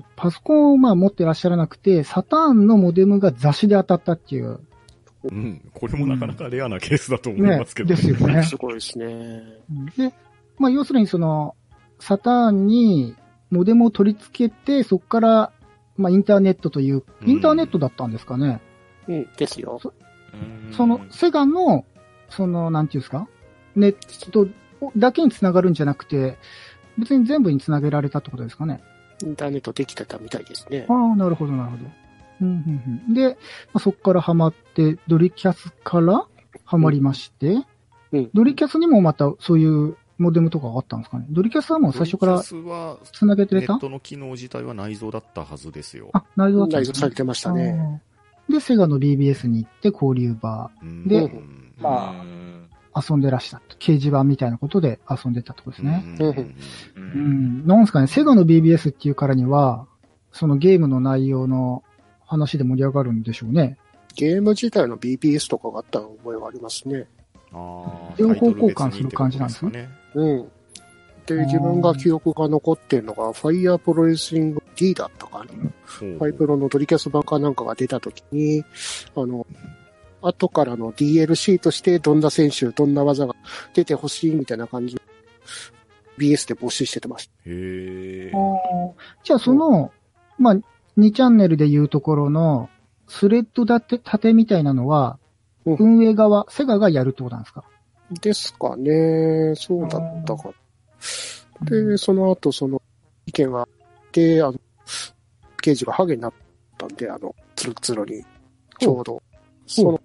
[0.00, 4.60] ーパソコンをまあ持ってらっしゃらなくて、サターンのモデムが雑誌で当たったっていう。
[5.24, 5.70] うん。
[5.72, 8.42] これもなかなかレアなケースだと思いねますけどですよね。
[8.42, 9.42] すごいですね。
[9.96, 10.12] で、
[10.58, 11.56] まあ要するにその、
[11.98, 13.16] サターンに
[13.50, 15.52] モデムを取り付けて、そこから、
[15.96, 18.60] まあインターネットという、うんインターネットだったんですかね。
[19.08, 19.80] うん、ですよ。
[20.72, 21.84] その、セガの、
[22.28, 23.28] その、なんていうんですか？
[23.76, 24.48] ネット
[24.96, 26.36] だけにつながるんじゃなくて、
[26.98, 28.82] 別に全部につなげられたってことですかね。
[29.22, 30.92] インターネットできてたみたいですねあ。
[30.92, 31.84] あ、なるほど、なるほど。
[32.42, 33.34] うんうんうん、で、ま
[33.74, 36.26] あ、そこからハマって、ドリキャスから
[36.64, 37.48] ハマりまして、
[38.12, 41.26] うんドリキャスにもまたそういうモデムとかがあったんですかね。
[41.30, 43.72] ドリキャスはもう最初からドリキャスは繋げてた？
[43.72, 46.10] ネットの機能自体は内蔵だったはずですよ。
[46.12, 47.14] あ、内蔵だったん内蔵され。
[47.14, 48.02] てましたね。
[48.48, 52.53] で、セガの BBS に行って交流バうんでうんまあうんー
[52.96, 53.76] 遊んでらしたと。
[53.76, 56.04] 掲示板みたいなことで遊んでたってことですね。
[56.20, 56.54] うんうんう
[56.96, 57.66] うんん。
[57.66, 59.86] なんですかね、セガの BBS っていうからには、
[60.32, 61.82] そのゲームの内容の
[62.26, 63.78] 話で盛り上がるんでしょうね。
[64.16, 67.06] ゲーム自体の BBS とかがあった覚えはありますね。
[67.52, 70.48] あー情報交換する感じなんですねうん。
[71.26, 75.44] で、自分が記憶が残ってるのが、ファイヤープロレスリング D だったかな。
[75.84, 78.62] ファイプロのドリキャス版かなんかが出た時に、
[79.16, 79.46] あの、
[80.26, 83.34] 後からの DLC としてどんな選手、どんな技が
[83.74, 84.96] 出てほしいみたいな感じ、
[86.18, 88.32] BS で募集しててましへえ。
[89.22, 89.92] じゃあその、
[90.38, 90.54] まあ、
[90.98, 92.68] 2チャンネルでいうところの、
[93.08, 95.18] スレッド立て、縦みたいなのは、
[95.66, 97.64] うん運営側、セガがやるってことなんですか？
[98.14, 98.20] た。
[98.20, 99.54] ですかね。
[99.56, 100.50] そうだったか。
[101.62, 102.82] で、その後、その、
[103.26, 103.66] 意見があっ
[104.12, 104.54] て、あの、
[105.62, 106.32] 刑事がハゲになっ
[106.76, 108.22] たんで、あの、ツルツルに、
[108.78, 109.22] ちょうど、
[109.66, 110.00] その、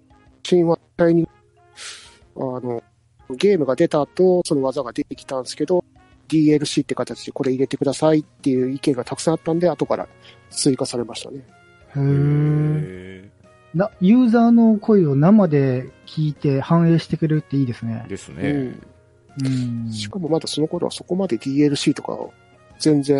[0.50, 1.28] 神話体に、
[2.36, 2.82] あの、
[3.30, 5.84] ゲームが出た後、その技が出てきたんですけど、
[6.28, 10.08] DLC って形でこれ入れてくださいっていう意見がたくさんあったんで、後から
[10.50, 11.44] 追加されましたね。
[11.96, 13.30] へ
[13.74, 18.08] な、ユーザーの声を生で聞いて反映してくれるっていいですねー。
[18.08, 18.52] ですうね。
[18.52, 18.82] ん。
[19.44, 19.92] うん。
[19.92, 22.18] しかもまだその頃はそこまで DLC とか
[22.80, 23.16] 全然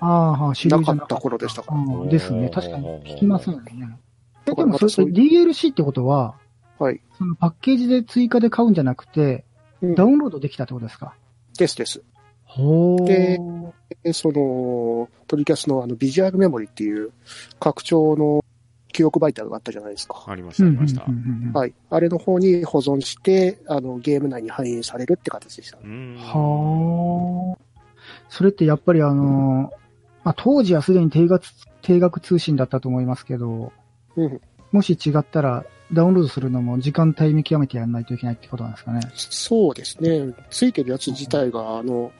[0.00, 2.50] ななかった頃でしたからうんですね。
[2.52, 3.98] 確かに聞きますよね。
[4.46, 6.36] え、でもそれ、そ DLC ってことは、
[6.78, 7.00] はい。
[7.16, 9.44] そのパッケージで追加で買うんじゃなくて、
[9.82, 11.14] うんダウンロードできたってことですか？
[11.58, 12.02] ですです。
[12.44, 13.04] ほー。
[13.04, 13.38] で
[14.02, 17.12] で、その、トリキャスのあのビジュアルメモリっていう
[17.60, 18.44] 拡張の
[18.92, 20.24] 記憶媒体があったじゃないですか。
[20.26, 21.04] ありました、ありました
[21.58, 21.74] はい。
[21.90, 25.78] あれの方に保存して、あの、ゲーム内に反映されるって形でした。
[25.82, 27.84] うんはあ。
[28.30, 29.70] それってやっぱりあの、
[30.24, 31.44] まあ、当時はすでに定額、
[31.82, 33.72] 定額通信だったと思いますけど、
[34.16, 34.40] うん。
[34.72, 39.00] もし違ったらダウンロードするのも時間帯見極めてやらないといけないってことなんですかね。
[39.14, 40.34] そうですね。
[40.50, 42.10] ついてるやつ自体が、あの、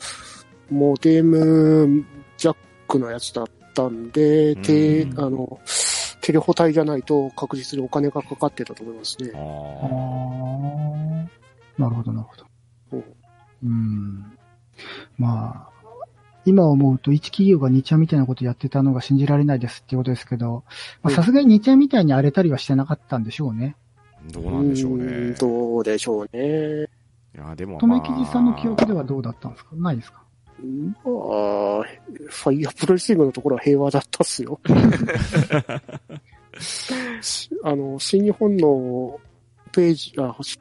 [0.71, 2.05] モデム
[2.37, 2.57] ジャッ
[2.87, 5.61] クのやつだったんで、うんてあの、
[6.21, 9.33] テレホ帯じゃないと確実にお金がかかってたと思いますね。
[9.35, 9.43] ああ
[11.79, 11.83] あ。
[11.83, 12.47] なるほど、なるほど。
[12.93, 13.05] うん
[13.65, 14.39] うん。
[15.19, 15.76] まあ、
[16.47, 20.65] 今思うと一企業が2ちゃんみたいなことやってたのが信じられないですっていうことですけど、
[21.03, 23.77] まあさすがに2ちゃんみたいに荒れたりはしてなかったんでしょうね。
[24.29, 25.35] ーどうなんでしょううねん。
[25.35, 26.85] どうでしょうね。
[27.35, 29.77] いや、でも、とめきまあじさんの記憶ではどうだったんですか？
[29.77, 30.23] ないですか？
[31.05, 34.59] まあ、ファイヤープロレスリングのところは平和だったっすよ。
[37.21, 39.21] し あの、新日本の
[39.73, 40.59] ページ、あ、新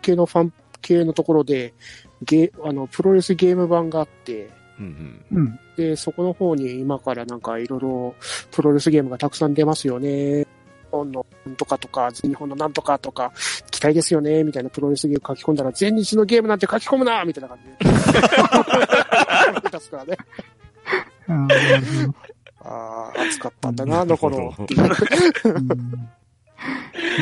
[0.00, 1.74] 系のファン系のところで、
[2.22, 5.58] ゲあの、プロレスゲーム版があって、うんうん。
[5.76, 8.14] で、そこの方に今からなんかいろいろ
[8.50, 10.40] プロレスゲームがたくさん出ますよね。
[10.40, 10.46] 日
[10.90, 13.32] 本のなんとかとか、全日本のなんとかとか、
[13.70, 17.64] 期待ですよね、みたいなプロレスゲーム書き込んだら、全日のゲームなんて書き込むなみたいな感じ
[19.62, 19.70] で。
[19.70, 20.16] 出すからね。
[21.28, 21.46] あ
[22.68, 24.54] ああ、暑かったんだな、あの頃。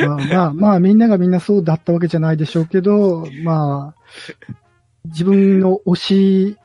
[0.07, 4.03] まあまあまあ、みんながみんなそうだったわけじゃないでしょうけど、まあ、
[5.07, 6.57] 自分の推し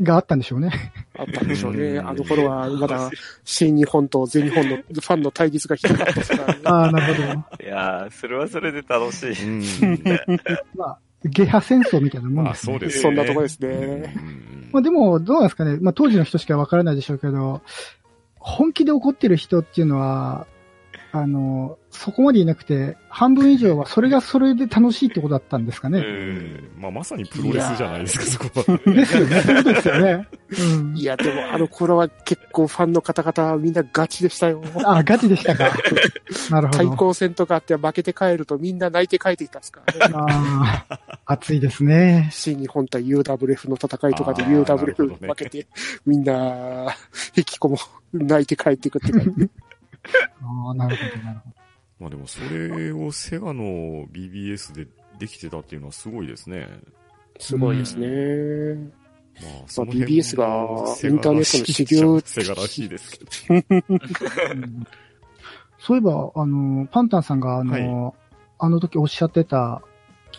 [0.00, 0.70] があったんでしょうね。
[1.18, 1.84] あったんでしょうね。
[1.84, 3.10] うんあの頃はまだ
[3.44, 6.60] 新日本と全日本のファンの対立がひどかったですからね。
[6.64, 7.64] ああ、なるほど。
[7.64, 9.44] いやー、それはそれで楽しい。
[9.44, 10.00] うん。
[10.76, 12.72] まあ、ゲハ戦争みたいなもんまあ、ですね。
[12.72, 13.68] そうですそんなとこですね。
[13.68, 14.14] ね。
[14.72, 15.78] まあでも、どうなんですかね。
[15.80, 17.62] まあ当時の人しかわからないでしょうけど、
[18.38, 20.46] 本気で怒ってる人っていうのは、
[21.10, 26.00] あの、そこまでいなくて、半分以上はそれがそれで楽しいってことだったんですかうね。
[26.00, 26.70] ん。
[26.76, 28.94] まあ、まさにプロレスじゃないですか、そこは。
[28.94, 29.40] ですよね。
[29.40, 30.28] そうですよね。
[30.50, 31.04] うんい。
[31.04, 34.62] や、でもあの頃は結構ファンの方々はみんなガチでしたよ。
[34.84, 35.70] あ、ガチでしたか。
[36.50, 36.78] なるほど。
[36.78, 40.14] 対抗戦とかあって負けて帰るとみんな泣いて帰ってきたっすからね。
[40.14, 42.28] ああ、熱いですね。
[42.30, 45.66] 新日本対 UWF の戦いとかで UWF 負けて、
[46.04, 46.94] みんな、
[47.34, 47.78] 引きこも、
[48.12, 49.50] 泣いて帰ってくって感じ。
[50.42, 51.50] ああ、なるほど、なるほ
[52.00, 54.86] まあでも、それをセガの BBS で
[55.18, 56.68] できてたっていうのはすごいですね。
[57.38, 58.74] すごいですね。
[59.40, 63.30] まあ、まあ BBS がインターネットの主流セガらしいですけど。
[65.78, 68.12] そういえば、あの、パンタンさんが、あの、は
[68.58, 69.82] あの時おっしゃってた、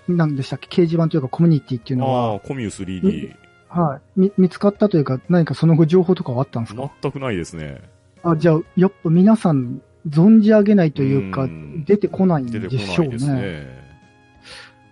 [0.07, 3.35] 何でしたっけ、掲示板というかコミュニティっていうのは、ああ、コミュ 3D。
[3.69, 4.19] はい。
[4.19, 7.81] み、見つかったというか、何かその後情報とかはあったんですか、全くないですね。
[8.23, 13.17] あ、じゃあ、やっぱ皆さん存じ上げないというか、うん出てこないんでしょうね。
[13.17, 13.79] ね。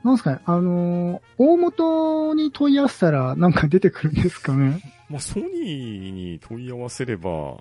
[0.04, 4.82] なんですかね、あのー大元に問い合わせたらなんか出てくるんですかね。
[5.10, 7.58] まあ、ソニーに問い合わせれば、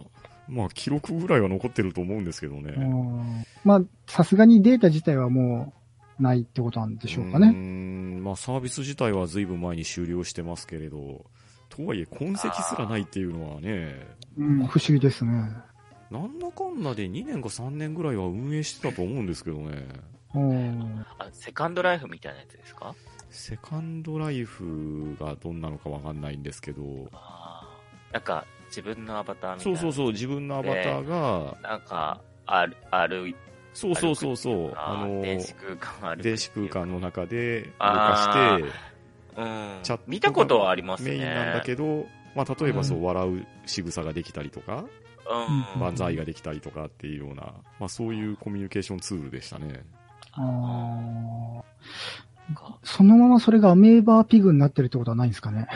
[0.49, 2.75] まあ、記録ぐらいは残ってると思うんですけどね。
[2.77, 5.73] うんまあ、さすがにデータ自体はも
[6.19, 7.51] うないってことなんでしょうかね。
[7.51, 11.25] ん、まあ、サービス自体は随分前に終了してますけれど、
[11.77, 14.07] とはいえ、痕跡すらないっていうのはね、
[14.39, 15.33] うん、不思議ですね。
[16.11, 19.89] なんだかんだで2年か3年ぐらいは運営してたと思うんですけどね。
[20.35, 22.95] うんあ、セカンドライフみたいなやつですか？
[23.31, 26.83] セカンドライフがどんなのかわかんないんですけど、
[28.13, 29.81] なんか、自分のアバターみたいうな。
[29.81, 33.35] そそうそう、自分のアバターが、なんか、ある、ある、
[33.75, 36.23] そうそうそうそう、あの、電子空間ある。
[36.23, 38.71] 電子空間の中で動かして、うん。
[39.37, 41.11] チャットが見たことはありますね。
[41.11, 44.85] メインなんだけど、まあ、例えばそう、笑う仕草ができたりとか、
[45.75, 45.81] うん。
[45.81, 49.85] 万歳ができたりとかっていうような、まあ、そういうコミュニケーションツールでしたね。
[50.33, 51.63] あー
[52.85, 55.67] そのままそれがアメーバーピグになってるってことはないんですかね。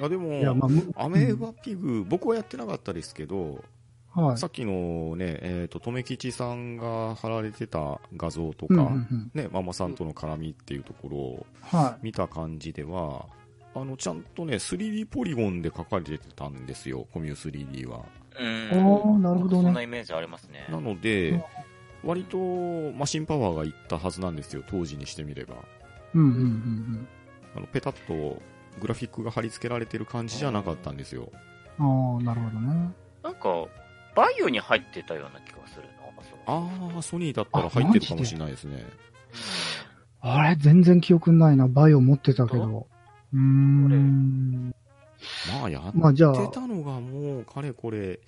[0.00, 3.64] あでも、いや、まあ、むアメーバピグ、僕はやってなかったですけど、
[4.22, 4.38] はい。
[4.38, 13.26] さっきのね、えっ、と、とめきちさんが貼られてた画像とか、うんうんうんね、ママさんとの絡みっていうところをは見た感じでは、
[13.74, 18.04] あの、ちゃんとね、3D ポリゴンで描かれてたんですよ、コミュ 3D は。
[18.38, 18.86] うん。
[18.86, 20.66] おーなるほどねそんなイメージありますね。
[20.68, 21.44] なので、
[22.04, 22.38] 割と
[22.92, 25.54] マシンパワーがいったはずなんですよ、当時にしてみれば。
[25.54, 25.58] い。
[26.14, 27.08] うんうんうん
[27.56, 28.40] あの、ペタッと
[28.80, 31.30] グラフィックが貼り付けられてる感じじゃなかったんですよ。
[31.78, 32.14] うん。
[32.16, 32.90] ああ、なるほどね。
[33.22, 33.66] なんか、
[34.18, 35.88] バイオに入ってたような気がするな。
[36.52, 38.84] ああ、ソニーだったら入ってるかもしれないですね。
[40.20, 41.68] あれ、全然記憶ないな。
[41.68, 42.88] バイオ持ってたけど。
[43.32, 44.74] うーん。
[45.60, 45.98] まあ、やって
[46.48, 48.18] たのがもう、かれこれ、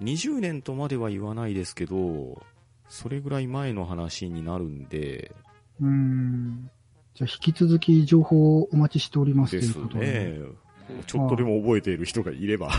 [0.00, 2.40] 20年とまでは言わないですけど、
[2.88, 5.32] それぐらい前の話になるんで、
[5.80, 6.70] うーん。
[7.16, 10.06] じゃあ、引き続き情報をお待ちしておりますとですいうことで。
[10.06, 11.02] ね。
[11.08, 12.70] ちょっとでも覚えている人がいれば。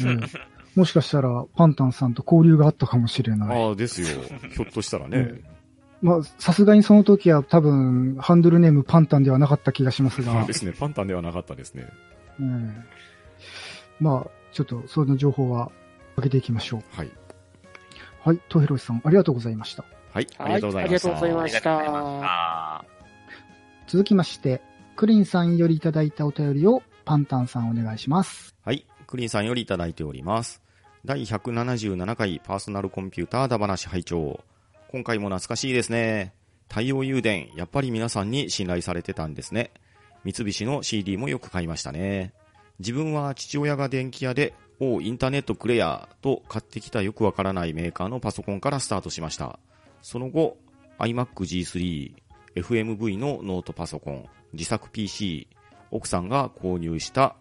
[0.00, 0.20] うん
[0.78, 3.64] もしかしたら、パンタンさんと交流があったかもしれない。
[3.68, 4.06] ああ、ですよ。
[4.54, 5.18] ひょっとしたらね。
[5.18, 5.44] うん
[6.00, 10.52] まあ、さすがにその時は多分、ハンドルネームパンタンではなかった気がしますがあ で。
[10.52, 10.72] すね。
[10.72, 11.88] パンタンではなかったですね。
[12.38, 12.84] うん
[13.98, 15.72] まあ、ちょっと、その情報は、
[16.14, 16.82] 上げていきましょう。
[16.92, 17.10] はい。
[18.22, 19.84] はい、トヘロシさん、ありがとうございました。
[20.12, 20.28] はい。
[20.38, 21.08] ありがとうございました。
[21.08, 22.26] はいありがとうございましありがとうございます。
[22.28, 22.84] あ
[23.88, 24.62] 続きまして、
[24.94, 28.54] クリンさんよりいただいたお便りを、パンタンさんお願いします。
[28.64, 28.86] はい。
[29.08, 30.62] クリーンさんよりいただいております。
[31.04, 34.40] 第177回パーソナルコンピューターだ話拝聴
[34.90, 36.34] 今回も懐かしいですね。
[36.68, 39.70] 太陽誘電、やっぱり皆さんに信頼されてたんですね。
[40.24, 42.32] 三菱の CD もよく買いましたね。
[42.78, 49.58] 自分は父親が電気屋で、おインターネットくれや、と買ってきたよくわからないメーカーのパソコンからスタートしました。
[50.02, 50.56] その後、
[50.98, 52.14] iMac G3、
[52.56, 55.48] FMV のノートパソコン、自作 PC、
[55.90, 57.36] 奥さんが購入した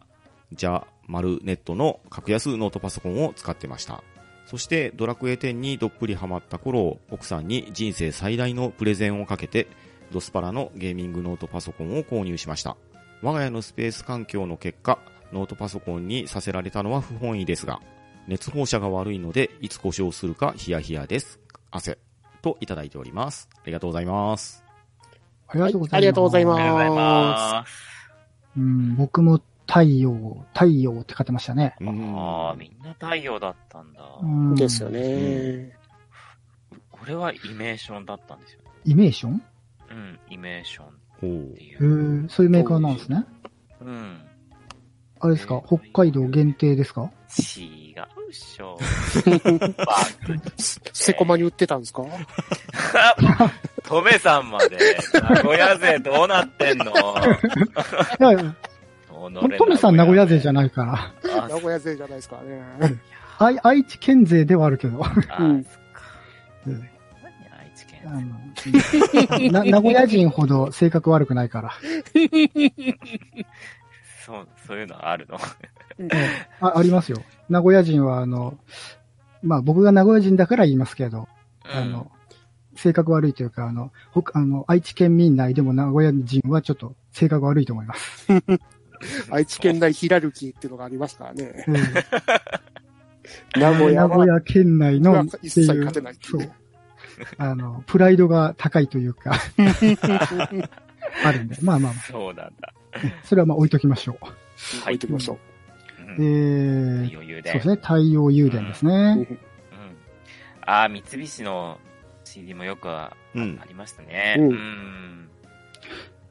[0.51, 4.03] ジャマルネットの格安ノートパソコンを使ってました。
[4.45, 9.67] そしてドラクエ10にどっぷりハマった頃、奥さんに人生最大のプレゼンをかけて、
[10.11, 12.77] ドスパラのゲーミングノートパソコンを購入しました。
[13.21, 14.99] 我が家のスペース環境の結果、
[15.33, 17.81] ノートパソコンにさせられたのは不本意ですが、
[18.27, 21.39] 熱放射が悪いので、いつ故障するかヒヤヒヤです。
[21.71, 21.97] 汗。
[22.41, 23.49] といただいております。
[23.55, 24.63] ありがとうございます。
[25.47, 25.95] ありがとうございます。
[25.97, 27.77] ありがとうございあますりがとうございます。
[28.57, 31.75] うん、僕も太陽、太陽って買ってましたね。
[31.81, 34.01] うんああ、みんな太陽だったんだ。
[34.21, 35.77] うんですよね。
[36.91, 38.61] これはイメーションだったんですよ。
[38.85, 39.41] イメーション？
[39.89, 40.89] うん、イメーションっ
[41.21, 42.25] ほうていへう。
[42.25, 43.25] ーそういうメーカーなんですね。
[43.81, 44.21] うん。
[45.19, 45.61] あれですか？
[45.65, 47.11] 北海道限定ですか？
[47.57, 47.93] 違
[48.27, 48.77] うっしょ。
[50.93, 52.03] セコマに売ってたんですか？
[53.83, 54.77] トメさんまで、
[55.13, 56.85] 名古屋勢どうなってんの？
[56.85, 56.93] い
[58.19, 58.55] やいや、
[59.57, 60.55] トミさん名古屋勢じゃん。
[60.55, 60.93] ないから。
[61.43, 62.61] あ名古屋勢じゃないですかね。
[63.39, 65.03] 愛愛知県勢ではあるけど。
[65.05, 66.01] あうんそっか。
[66.65, 66.81] うん何
[67.59, 68.09] 愛知県あ
[69.51, 71.71] のな 名古屋人ほど性格悪くないから。
[74.25, 75.37] そう、そういうのあるの？
[76.59, 77.21] あありますよ。
[77.49, 78.57] 名古屋人は、あの、
[79.41, 81.27] まあ僕が名古屋人だから言いますけど、
[81.63, 82.11] あの、
[82.75, 88.27] 性格悪いというか、あの、ほあの、愛知県民内でも名古屋人はちょっと性格悪いと思います。
[89.31, 91.63] 愛知県内ヒラルキーっていうのがありますからね。
[91.67, 91.75] うん
[93.59, 96.51] 名古屋は名古屋県内のって一切いう勝てないっていそうう。
[97.37, 99.33] あの、プライドが高いというか、
[101.25, 101.57] あるんで。
[101.61, 102.73] まあまあまそうなんだ。
[102.93, 104.17] あ、それはまあ置いときましょ
[104.83, 106.01] 置いておきましょう。
[106.03, 106.15] う。
[106.17, 107.11] うんで。
[107.13, 108.93] そうですね、太陽誘電ですね。
[108.93, 109.39] うん。
[110.61, 111.79] ああ、三菱の
[112.23, 113.65] CD もよくあうんあ。
[113.65, 114.35] りましたね。
[114.37, 115.29] うんうん。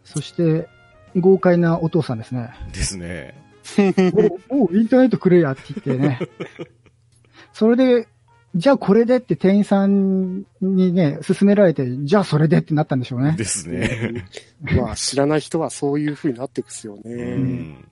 [0.04, 0.68] そして、
[1.16, 2.50] 豪快なお父さんですね。
[2.72, 3.34] ですね。
[4.50, 6.18] お、おインターネットくれやって言ってね。
[7.52, 8.08] それで、
[8.54, 13.34] じゃあこれでって店員さんにね、勧められて、じゃあそれでってなったんでしょうね。
[13.36, 14.26] ですね。
[14.62, 17.02] まあ、知らない人はそういう風になっていくっすよね。
[17.04, 17.84] うん。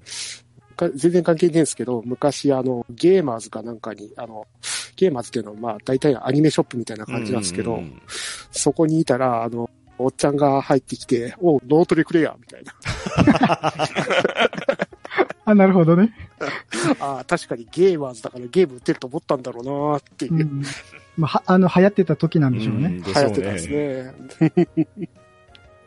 [0.77, 4.47] か全然関係ないんですけど、昔あの、ゲーマーズかなんかに、あの、
[4.97, 8.01] ゲーマーズっていうのはまあ大体アニメショップみたいな感じなんですけど、うん
[8.57, 9.69] そこにいたら、あの、
[9.99, 12.75] おっちゃんが入ってきて、おうノートでくれや、みたいな。
[15.47, 16.13] あ、なるほどね。
[17.01, 20.63] ああ、確かにゲーマーズだからゲーム売ってると思ったんだろうなっていうう、ん。
[21.17, 22.87] まあ、はあの、流行ってた時なんでしょうね。
[22.87, 24.15] うんで流行ってたんですね。
[24.99, 25.09] ね。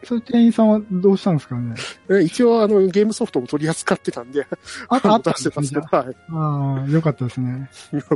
[0.04, 1.76] そういう店員さんはどうしたんですかね？
[2.10, 4.46] え一応あの、ゲームソフトも取り扱ってたんで、
[4.88, 6.16] あと あったん出してたんですけど、はい。
[6.32, 7.70] ああ、よかったですね。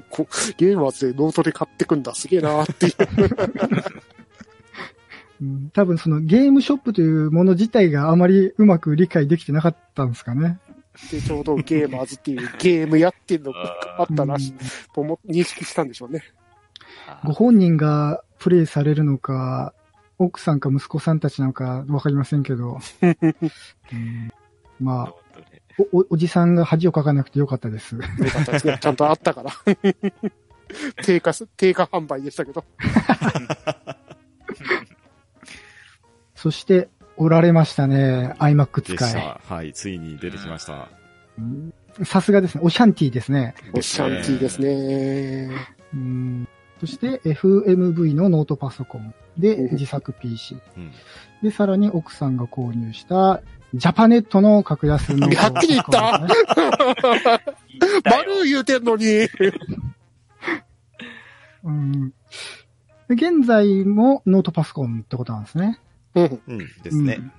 [0.10, 0.28] こ
[0.58, 2.94] ゲーマーズでノートで買ってくんだ、すげえなっていう。
[5.42, 10.60] うん、多分そのゲームショップというもの自体があまりうまく理解できてなかったんですかね。
[11.12, 14.54] で、ちょうどゲーマーズっていうゲームやってるのがあったらし
[14.94, 16.24] と思認識したんでしょうね。
[17.26, 19.74] ご本人がプレイされるのか、
[20.20, 24.32] 奥さんか息子さんたちなのかわかりませんけど、 うん
[24.80, 25.14] まあ
[25.94, 27.96] おお、おじさんが恥をかかなくてよかったです。
[27.96, 28.78] よかったですね。
[28.80, 29.52] ちゃんとあったから。
[31.04, 32.64] 定価す、定価販売でしたけど。
[36.42, 39.14] そして、おられましたね、iMac 使い。
[39.14, 39.40] た。
[39.48, 40.90] はい、ついに出てきました。
[41.38, 41.72] うん
[42.04, 43.54] さすがですね、オシャンティですね。
[43.74, 45.52] おシャンティーですね。
[45.94, 46.48] うん
[46.80, 50.58] そして、FMV のノートパソコンでうん自作 PC。
[50.78, 50.92] うん。
[51.44, 53.44] で、さらに奥さんが購入した、
[53.76, 56.34] ジャパネットの格安ノートはっきり言ったパソコンで
[57.88, 59.06] すね丸言うてんのに。
[61.66, 62.10] うん
[63.10, 65.80] で現在もノートパソコンってことなんですね。
[66.16, 66.42] うん。
[66.48, 67.16] うん、ですね。
[67.20, 67.32] うん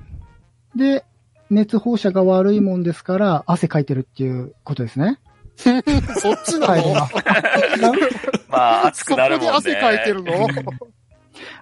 [0.74, 1.04] で、
[1.50, 5.18] 熱放射が悪いもんですから、汗かいてるっていうことですね。
[5.56, 6.94] そっちなの
[8.48, 9.48] まあ、熱くなるもんね。
[9.48, 10.48] そこで汗かいてるの？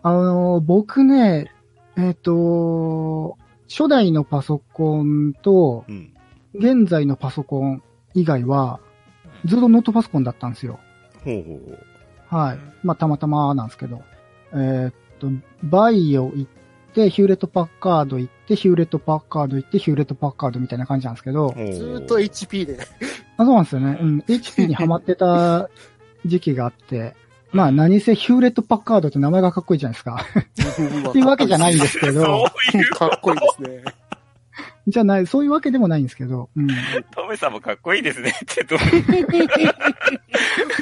[0.03, 1.51] あの、僕ね、
[1.97, 3.37] えっ、と、
[3.69, 6.15] 初代のパソコンと、うん。
[6.55, 7.83] 現在のパソコン
[8.15, 8.81] 以外は、
[9.45, 10.81] ずっとノートパソコンだったんですよ。
[11.25, 11.79] ほうほうほう。
[12.29, 12.59] はい。
[12.83, 14.03] まあ、たまたまなんですけど。
[14.53, 15.29] えーっと、
[15.63, 16.51] バイオ行っ
[16.93, 22.79] て、ヒューレットパッカード行って、ヒューレットパッカード行って、ヒューレットパッカードみたいな感じなんですけど、ずーっと HP で。
[23.37, 23.99] あ、そうなんですよね。
[24.01, 24.19] うん。
[24.21, 25.71] HP にハマってた
[26.27, 27.15] 時期があって、
[27.53, 30.25] まあ何せヒューレットパッカードって名前がかっこいいじゃないですか。
[31.11, 33.85] っていうわけじゃないんですけど、そういう、かっこいいですね。
[34.87, 36.69] じゃない、そういうわけでもないんですけど、うん。
[37.15, 38.79] トメさんもかっこいいですね って、どう？
[38.79, 38.85] パ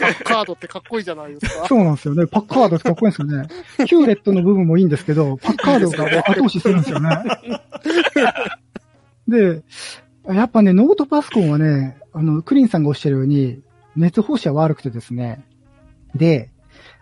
[0.07, 1.66] ッカードってかっこいいじゃないですか。
[1.66, 2.26] そうなんですよね。
[2.26, 3.49] パッカードってかっこいいんですよね。
[3.86, 7.11] ヒューレットの部分もいいんですけど、パッカードが後押しするんですよね。
[9.28, 9.62] で、
[10.26, 13.61] やっぱね、ノートパソコンはね、あの、クリンさんがおっしゃるように、
[13.96, 15.44] 熱放射悪くてですね。
[16.14, 16.51] で、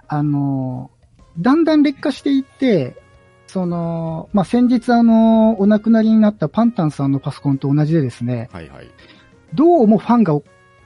[0.08, 0.90] あの、
[1.38, 2.96] だんだん劣化していって、
[3.46, 8.90] その、まあ、先日あの、お亡くなりになったパンタンさんのパソコンと同じでですね、はいはい。
[9.54, 10.38] どうもファンが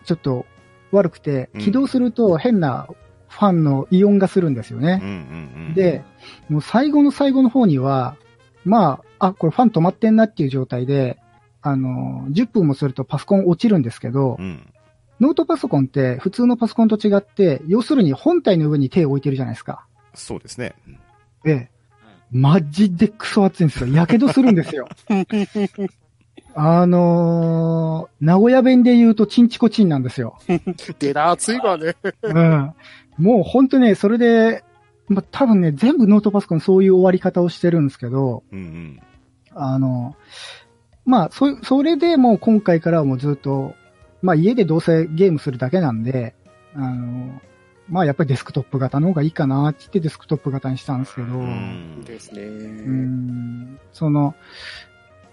[0.04, 0.46] ちょっと
[0.92, 2.88] 悪くてう、ん起動すると変な
[3.28, 5.08] ファンのイオンがするんですよねうん。
[5.08, 5.74] うんうん。
[5.74, 6.04] で、
[6.48, 8.16] もう最後の最後の方には、
[8.64, 11.18] まあ、あ、これファン止まってんなっていう状態で、
[11.62, 14.72] あの、10分もするとパソコン落ちるんですけどう、ん。
[15.20, 19.86] ノートパソコンって普通のパソコンと違って、要するに本体の上に手を置いてるじゃないですか。
[20.14, 20.74] そうですね。
[20.86, 20.98] うん
[21.42, 21.70] で、
[22.32, 23.86] マジでクソ熱いんですよ。
[23.86, 24.88] 火傷するんですよ。
[26.54, 30.38] あのー、名古屋弁で言うとチンチコチンなんですよ。
[30.98, 31.94] でら熱いわね。
[32.22, 32.74] うん。
[33.18, 34.64] もう本当ね、それで、
[35.08, 39.00] まあ、多分ね、全部ノートパソコンそういう終わり方をしてるんですけど、うんうん。
[39.54, 40.16] あの、
[41.04, 43.74] まあ、そ、それでもう今回からはもうずっと、
[44.22, 46.34] まあ家でどうせゲームするだけなんで、
[46.74, 47.40] あの、
[47.90, 52.42] まあやっぱりデスクトップ型の方がいいかなって言ってデスクトップ型にしたんですけど、ううんですね。
[52.42, 54.34] ん、その、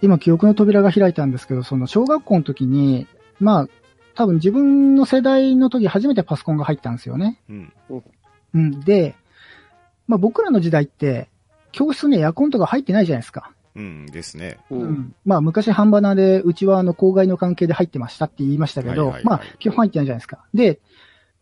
[0.02, 3.06] 今記憶の扉が開いたんですけど、その小学校の時に、
[3.40, 3.68] まあ、
[4.14, 7.40] 多分自分の世代の時初めてパソコンが入ったんですよね。
[7.48, 7.72] うん。
[8.54, 8.80] うん。
[8.80, 9.14] で、
[10.08, 11.28] まあ僕らの時代って、
[11.70, 13.52] 教室にエアコンとか入ってないじゃないですか。
[13.76, 14.58] うんですね。
[14.70, 14.74] う。
[14.74, 15.14] うんん。
[15.24, 20.44] まあ昔半ばなで、うちはあの公害の関係で入ってましたって言いましたけど、はいはいはいまあ基本入ってないじゃないですか。
[20.52, 20.80] で、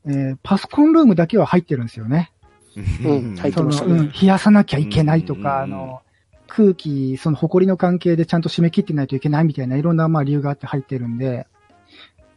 [0.06, 2.32] えーパソコンルームだけは入ってるんですよね。
[2.76, 6.02] うん入ってその、ましたねうん、冷やさなきゃいけないとうんか、あの、
[6.46, 11.46] 空気、その埃の関係でちゃんと締め切ってないといけないみたいないろんなまあ理由があって入ってるんで、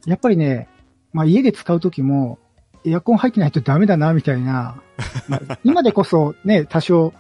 [0.05, 0.69] やっぱりね、
[1.13, 2.39] まあ家で使うときも、
[2.85, 4.81] エアコン入ってないとダメだな、みたいな。
[5.27, 7.13] まあ、 今でこそね、多少、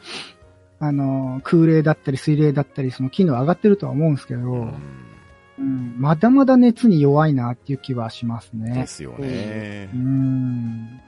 [0.79, 4.73] あの、空冷だったり水冷だったり、その機能上がってるとは思うんですけど、うん
[5.59, 8.87] うん、まだまだ熱に弱いなっていう気はしますでね。
[8.87, 9.97] すよねう。
[9.97, 11.01] ん。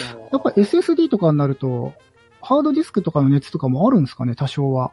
[0.00, 1.94] まあやっぱ SSD とかになると、
[2.40, 4.92] ハードディスクとかの熱とかもあるんですかね、多少は。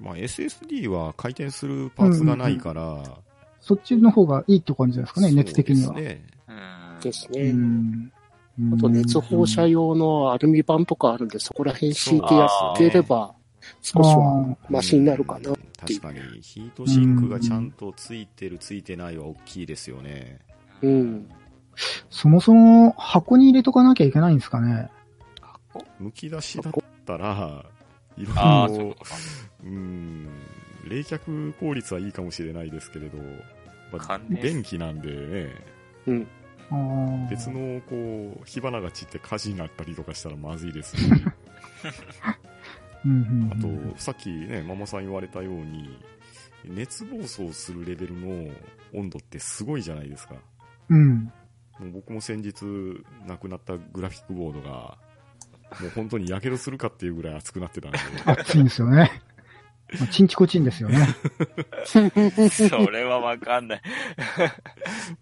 [0.00, 3.02] まあ SSD は回転するパーツがないから、
[3.60, 5.88] そっちの方がいいって感じじゃないですかね、熱的には。
[5.88, 6.22] そうですね。
[6.48, 7.52] うんですうね。
[7.52, 8.12] ん。
[8.72, 13.34] あと熱放射用のアルミ板とかあるんで、そこら辺敷いてやってれば、
[13.82, 15.52] 少しはマシになるかな。
[15.94, 20.38] うん確かに、ヒートシンクがちゃんとついてる、ついてないは大きいですよね。
[20.82, 21.30] うん。
[22.10, 24.90] そもそも箱に入れとかなきゃいけないんですかね。
[26.00, 26.72] 剥き出しだっ
[27.04, 27.64] たら、
[28.16, 28.36] いろい
[28.78, 28.96] ろ。
[29.64, 30.26] うん、
[30.88, 35.50] 冷却効率はいいかもしれないですけれど、まあ乾電電気なんでね、
[36.06, 36.28] うん。
[37.30, 41.04] 別の、こう、火花が散って火事になったりとかしたらまずいですし、
[43.06, 45.96] うんうんあうんと、さっきね、ママさん言われたように、
[46.64, 48.52] 熱暴走するレベルの
[48.92, 50.34] 温度ってすごいじゃないですか。
[50.88, 51.32] うん。
[51.78, 52.64] もう僕も先日
[53.26, 54.98] 亡くなったグラフィックボードが、
[55.80, 59.22] もう本当に火傷するかっていうぐらい熱くなってたんで、熱いんですよね。
[60.00, 61.06] まあチンチコチンですよね。
[61.86, 62.00] そ
[62.90, 63.82] れはわかんない。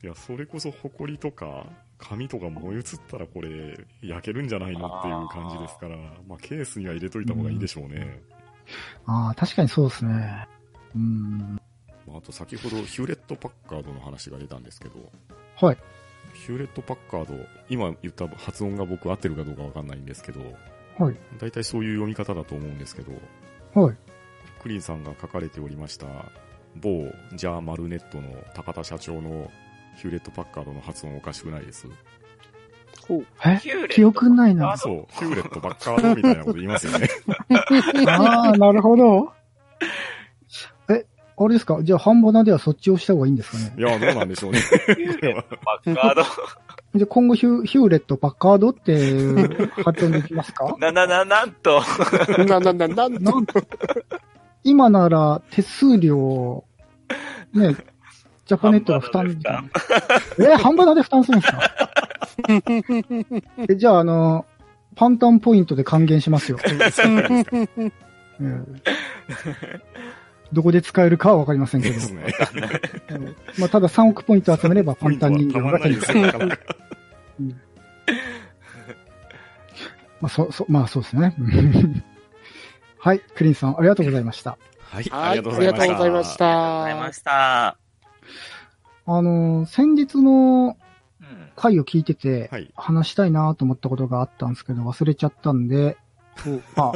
[0.02, 1.66] いや、それこそ埃とか、
[1.98, 8.22] 紙とか燃え移ったらこれ、焼けるんじゃないのっていう感じですから、まあケースには入れといた方がいいでしょうね。
[9.06, 10.48] ああ、確かにそうですね。
[10.94, 11.60] うん。
[12.06, 14.94] まああと先ほどヒューレット・パッカードの話が出たんですけど、
[15.56, 15.78] はい。
[16.34, 17.34] ヒューレット・パッカード、
[17.68, 20.40] 今言った発音が僕合ってるかどうかわかんないんですけど、
[20.98, 21.16] はい。
[21.38, 23.12] 大体そういう読み方だと思うんですけど、
[23.80, 23.96] はい。
[24.60, 26.06] クリーンさんが書かれておりました、
[26.76, 29.50] 某ジャーマルネットの高田社長の
[29.96, 31.86] ヒューレット・パッカードの発音おかしくないです
[33.08, 33.26] ほう。
[33.44, 33.56] え？
[33.56, 34.76] ヒューレット記憶ないな。
[34.76, 37.08] そう、ヒューレット・パッカードみたいなこと言いますよね。
[38.08, 39.32] ああ、なるほど。
[40.88, 41.04] え、
[41.36, 41.78] あれですか？
[41.82, 43.74] じゃあ、半端なではそっちをした方がいいんですかね？
[43.76, 44.60] いや、どうなんでしょうね。
[44.60, 44.76] こ
[45.26, 46.22] れはバッカード。
[46.94, 50.74] じゃあ、今後ヒュヒューレット、 パッカードって発音できますか？
[50.78, 51.82] な、な、な、なんと。
[52.48, 53.46] な、な、な、なんと、なん
[54.62, 56.64] 今なら手数料、
[57.52, 57.76] ね、
[58.46, 60.52] ジャパネットが負担みたいな。
[60.52, 61.70] え、半端なで負担するんですか？
[63.68, 64.44] えじゃあ、あの、
[64.96, 66.58] パンタンポイントで還元しますよ。
[68.40, 68.80] うん
[70.52, 71.96] どこで使えるかはわかりませんけど。
[71.98, 72.32] ね。
[73.10, 76.58] うんまあ、ただ3億ポイント集めればパンタン人形が手に入る。
[80.20, 81.34] まあ、そ、そ、まあ、そうですね。
[81.38, 82.04] うん
[82.98, 84.56] はい、クリンさん、ありがとうございました。
[84.80, 85.82] はい、はい、ありがとうございました。
[85.82, 87.12] ありがとうございまた。
[87.12, 87.83] した。
[89.06, 90.76] あの、先日の
[91.20, 91.48] うん。
[91.56, 92.70] 回を聞いてて、はい。
[92.74, 95.96] 話したいなと思ったことがあったんですけど、忘れちゃったんで、
[96.46, 96.92] う んまあ、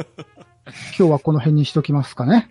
[0.97, 2.47] 今日はこの辺にしときますかね。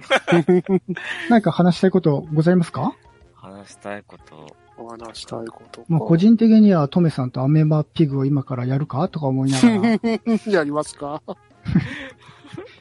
[1.30, 2.94] 何か話したいことございますか？
[3.34, 4.56] 話したいこと。
[4.78, 5.86] お話したいことか。
[5.88, 10.00] まあ、個人的にはトメさんとアメーバピグを今からやるかとか思いながら、
[10.52, 11.22] やりますか？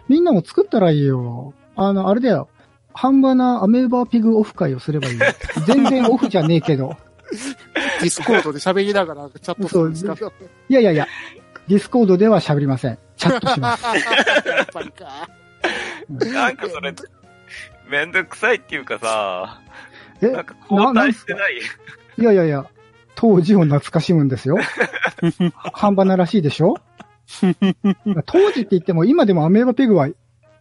[0.08, 1.54] みんなも作ったらいいよ。
[1.76, 2.48] あの、あれだよ。
[2.98, 5.26] 半端なアメーバーピグオフ会をすればいいよ。
[5.68, 6.98] 全然オフじゃねえけど。
[8.00, 10.16] Discord で喋りながらチャットするんですか
[10.70, 11.08] いやいやいや、
[11.68, 12.98] Discord では喋りません。
[13.18, 13.84] チャットします。
[14.48, 15.30] やっぱりか。
[16.10, 16.94] なんかそれ、
[17.90, 19.62] めんどくさいっていうかさ、
[20.22, 21.54] え、なんか交代してない？
[22.18, 22.66] いやいやいや、
[23.16, 24.58] 当時を懐かしむんですよ。
[25.74, 26.76] 半端ならしいでしょ？
[28.26, 30.08] 当時って言っても今でもアメーバピグは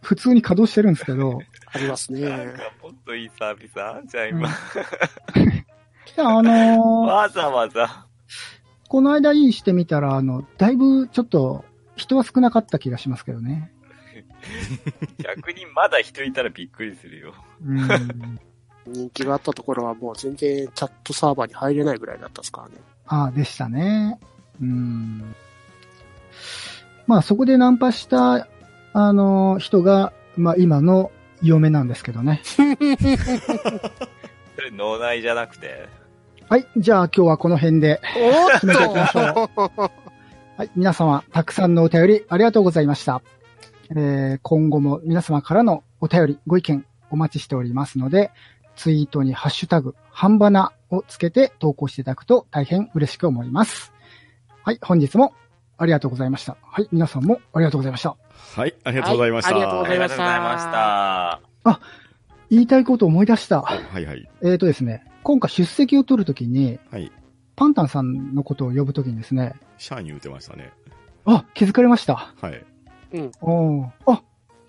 [0.01, 1.39] 普通に稼働してるんですけど、
[1.71, 2.21] ありますね。
[2.21, 4.49] なんかもっといいサービスあんじゃん、今。
[6.17, 8.05] あのーわざわざ。
[8.87, 11.65] この間いいしてみたら、あの、だいぶちょっと
[11.95, 13.71] 人は少なかった気がしますけどね。
[15.19, 17.33] 逆にまだ人いたらびっくりするよ。
[17.63, 18.39] うん。
[18.85, 22.75] 人気があったところはもう全然チャットサーバーに入れないぐらいだったですからね。
[23.07, 24.19] ああ、でしたね。
[24.61, 25.35] うん。
[27.05, 28.47] まあそこでナンパした、
[28.93, 31.11] あの、人が、まあ今の
[31.41, 32.41] 嫁なんですけどね。
[32.43, 32.77] それ
[34.71, 35.87] 脳内じゃなくて？
[36.49, 36.67] はい。
[36.77, 38.01] じゃあ今日はこの辺で。
[38.15, 39.49] お決めていきましょ
[40.57, 40.71] はい。
[40.75, 43.21] 皆様、たくさんのお便りありがとうございました。
[43.91, 48.31] えー、今後も皆様からのお便り、ご意見お待ちしておりますので、
[48.75, 53.93] ツイートにハッシュタグ、半ばなをつけて投稿していただくと大変嬉しく思います。
[54.63, 54.79] はい。
[54.81, 55.33] 本日も
[55.77, 56.57] ありがとうございました。
[56.61, 56.87] はい。
[56.91, 58.15] 皆さんもありがとうございました。
[58.55, 59.55] はい、ありがとうございました。
[59.55, 61.81] はいありがとうございましたありがとうございました。
[62.49, 63.61] 言いたいことを思い出した。
[63.61, 64.29] はいはい。
[64.41, 67.11] えーとですね、今回出席を取るときに、はい。
[67.55, 70.71] パンタンさんのことを呼ぶときにですね、シャーに言うてましたね。
[71.25, 72.33] あ、気づかれました。
[72.39, 72.65] はい。
[73.41, 74.21] おーあ、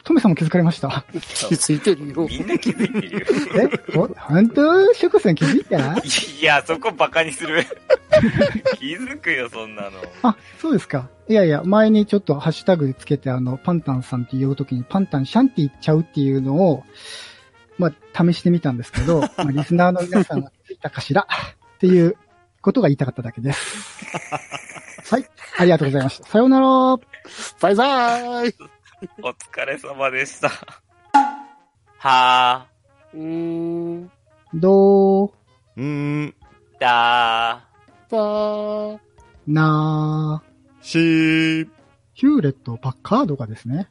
[0.09, 1.05] トメさんも気づかれました？
[1.13, 2.27] 気づいてるよ。
[2.29, 3.27] みんな気づいてるよ。
[3.93, 4.93] えお本当？
[4.95, 6.43] ショコさん気づいたい？
[6.43, 7.65] や、そこバカにする。
[8.79, 9.91] 気づくよ、そんなの。
[10.23, 11.09] あ、そうですか。
[11.29, 16.85] いやいや、前にちょっとハッシュタグつけて、あの、パンタンさんって呼ぶときに、パンタンシャンって言っちゃうっていうのを、
[17.77, 22.17] まあ、試してみたんですけど、 まあ、リスナーの皆さんがついたかしらっていう
[22.63, 25.15] ことが言いたかっただけです。
[25.15, 25.25] はい、
[25.59, 26.27] ありがとうございました。
[26.29, 26.67] さようなら。
[27.61, 28.55] バイバイ
[29.23, 30.51] お疲れ様でした。
[31.99, 32.67] は
[33.13, 34.11] うーん、
[34.55, 35.33] どう
[35.77, 36.35] うーん、ー、
[36.81, 37.65] だ
[38.11, 38.99] ばー。
[39.47, 40.85] なー。
[40.85, 41.69] しー、
[42.15, 43.89] ヒューレット・パッカードがですね、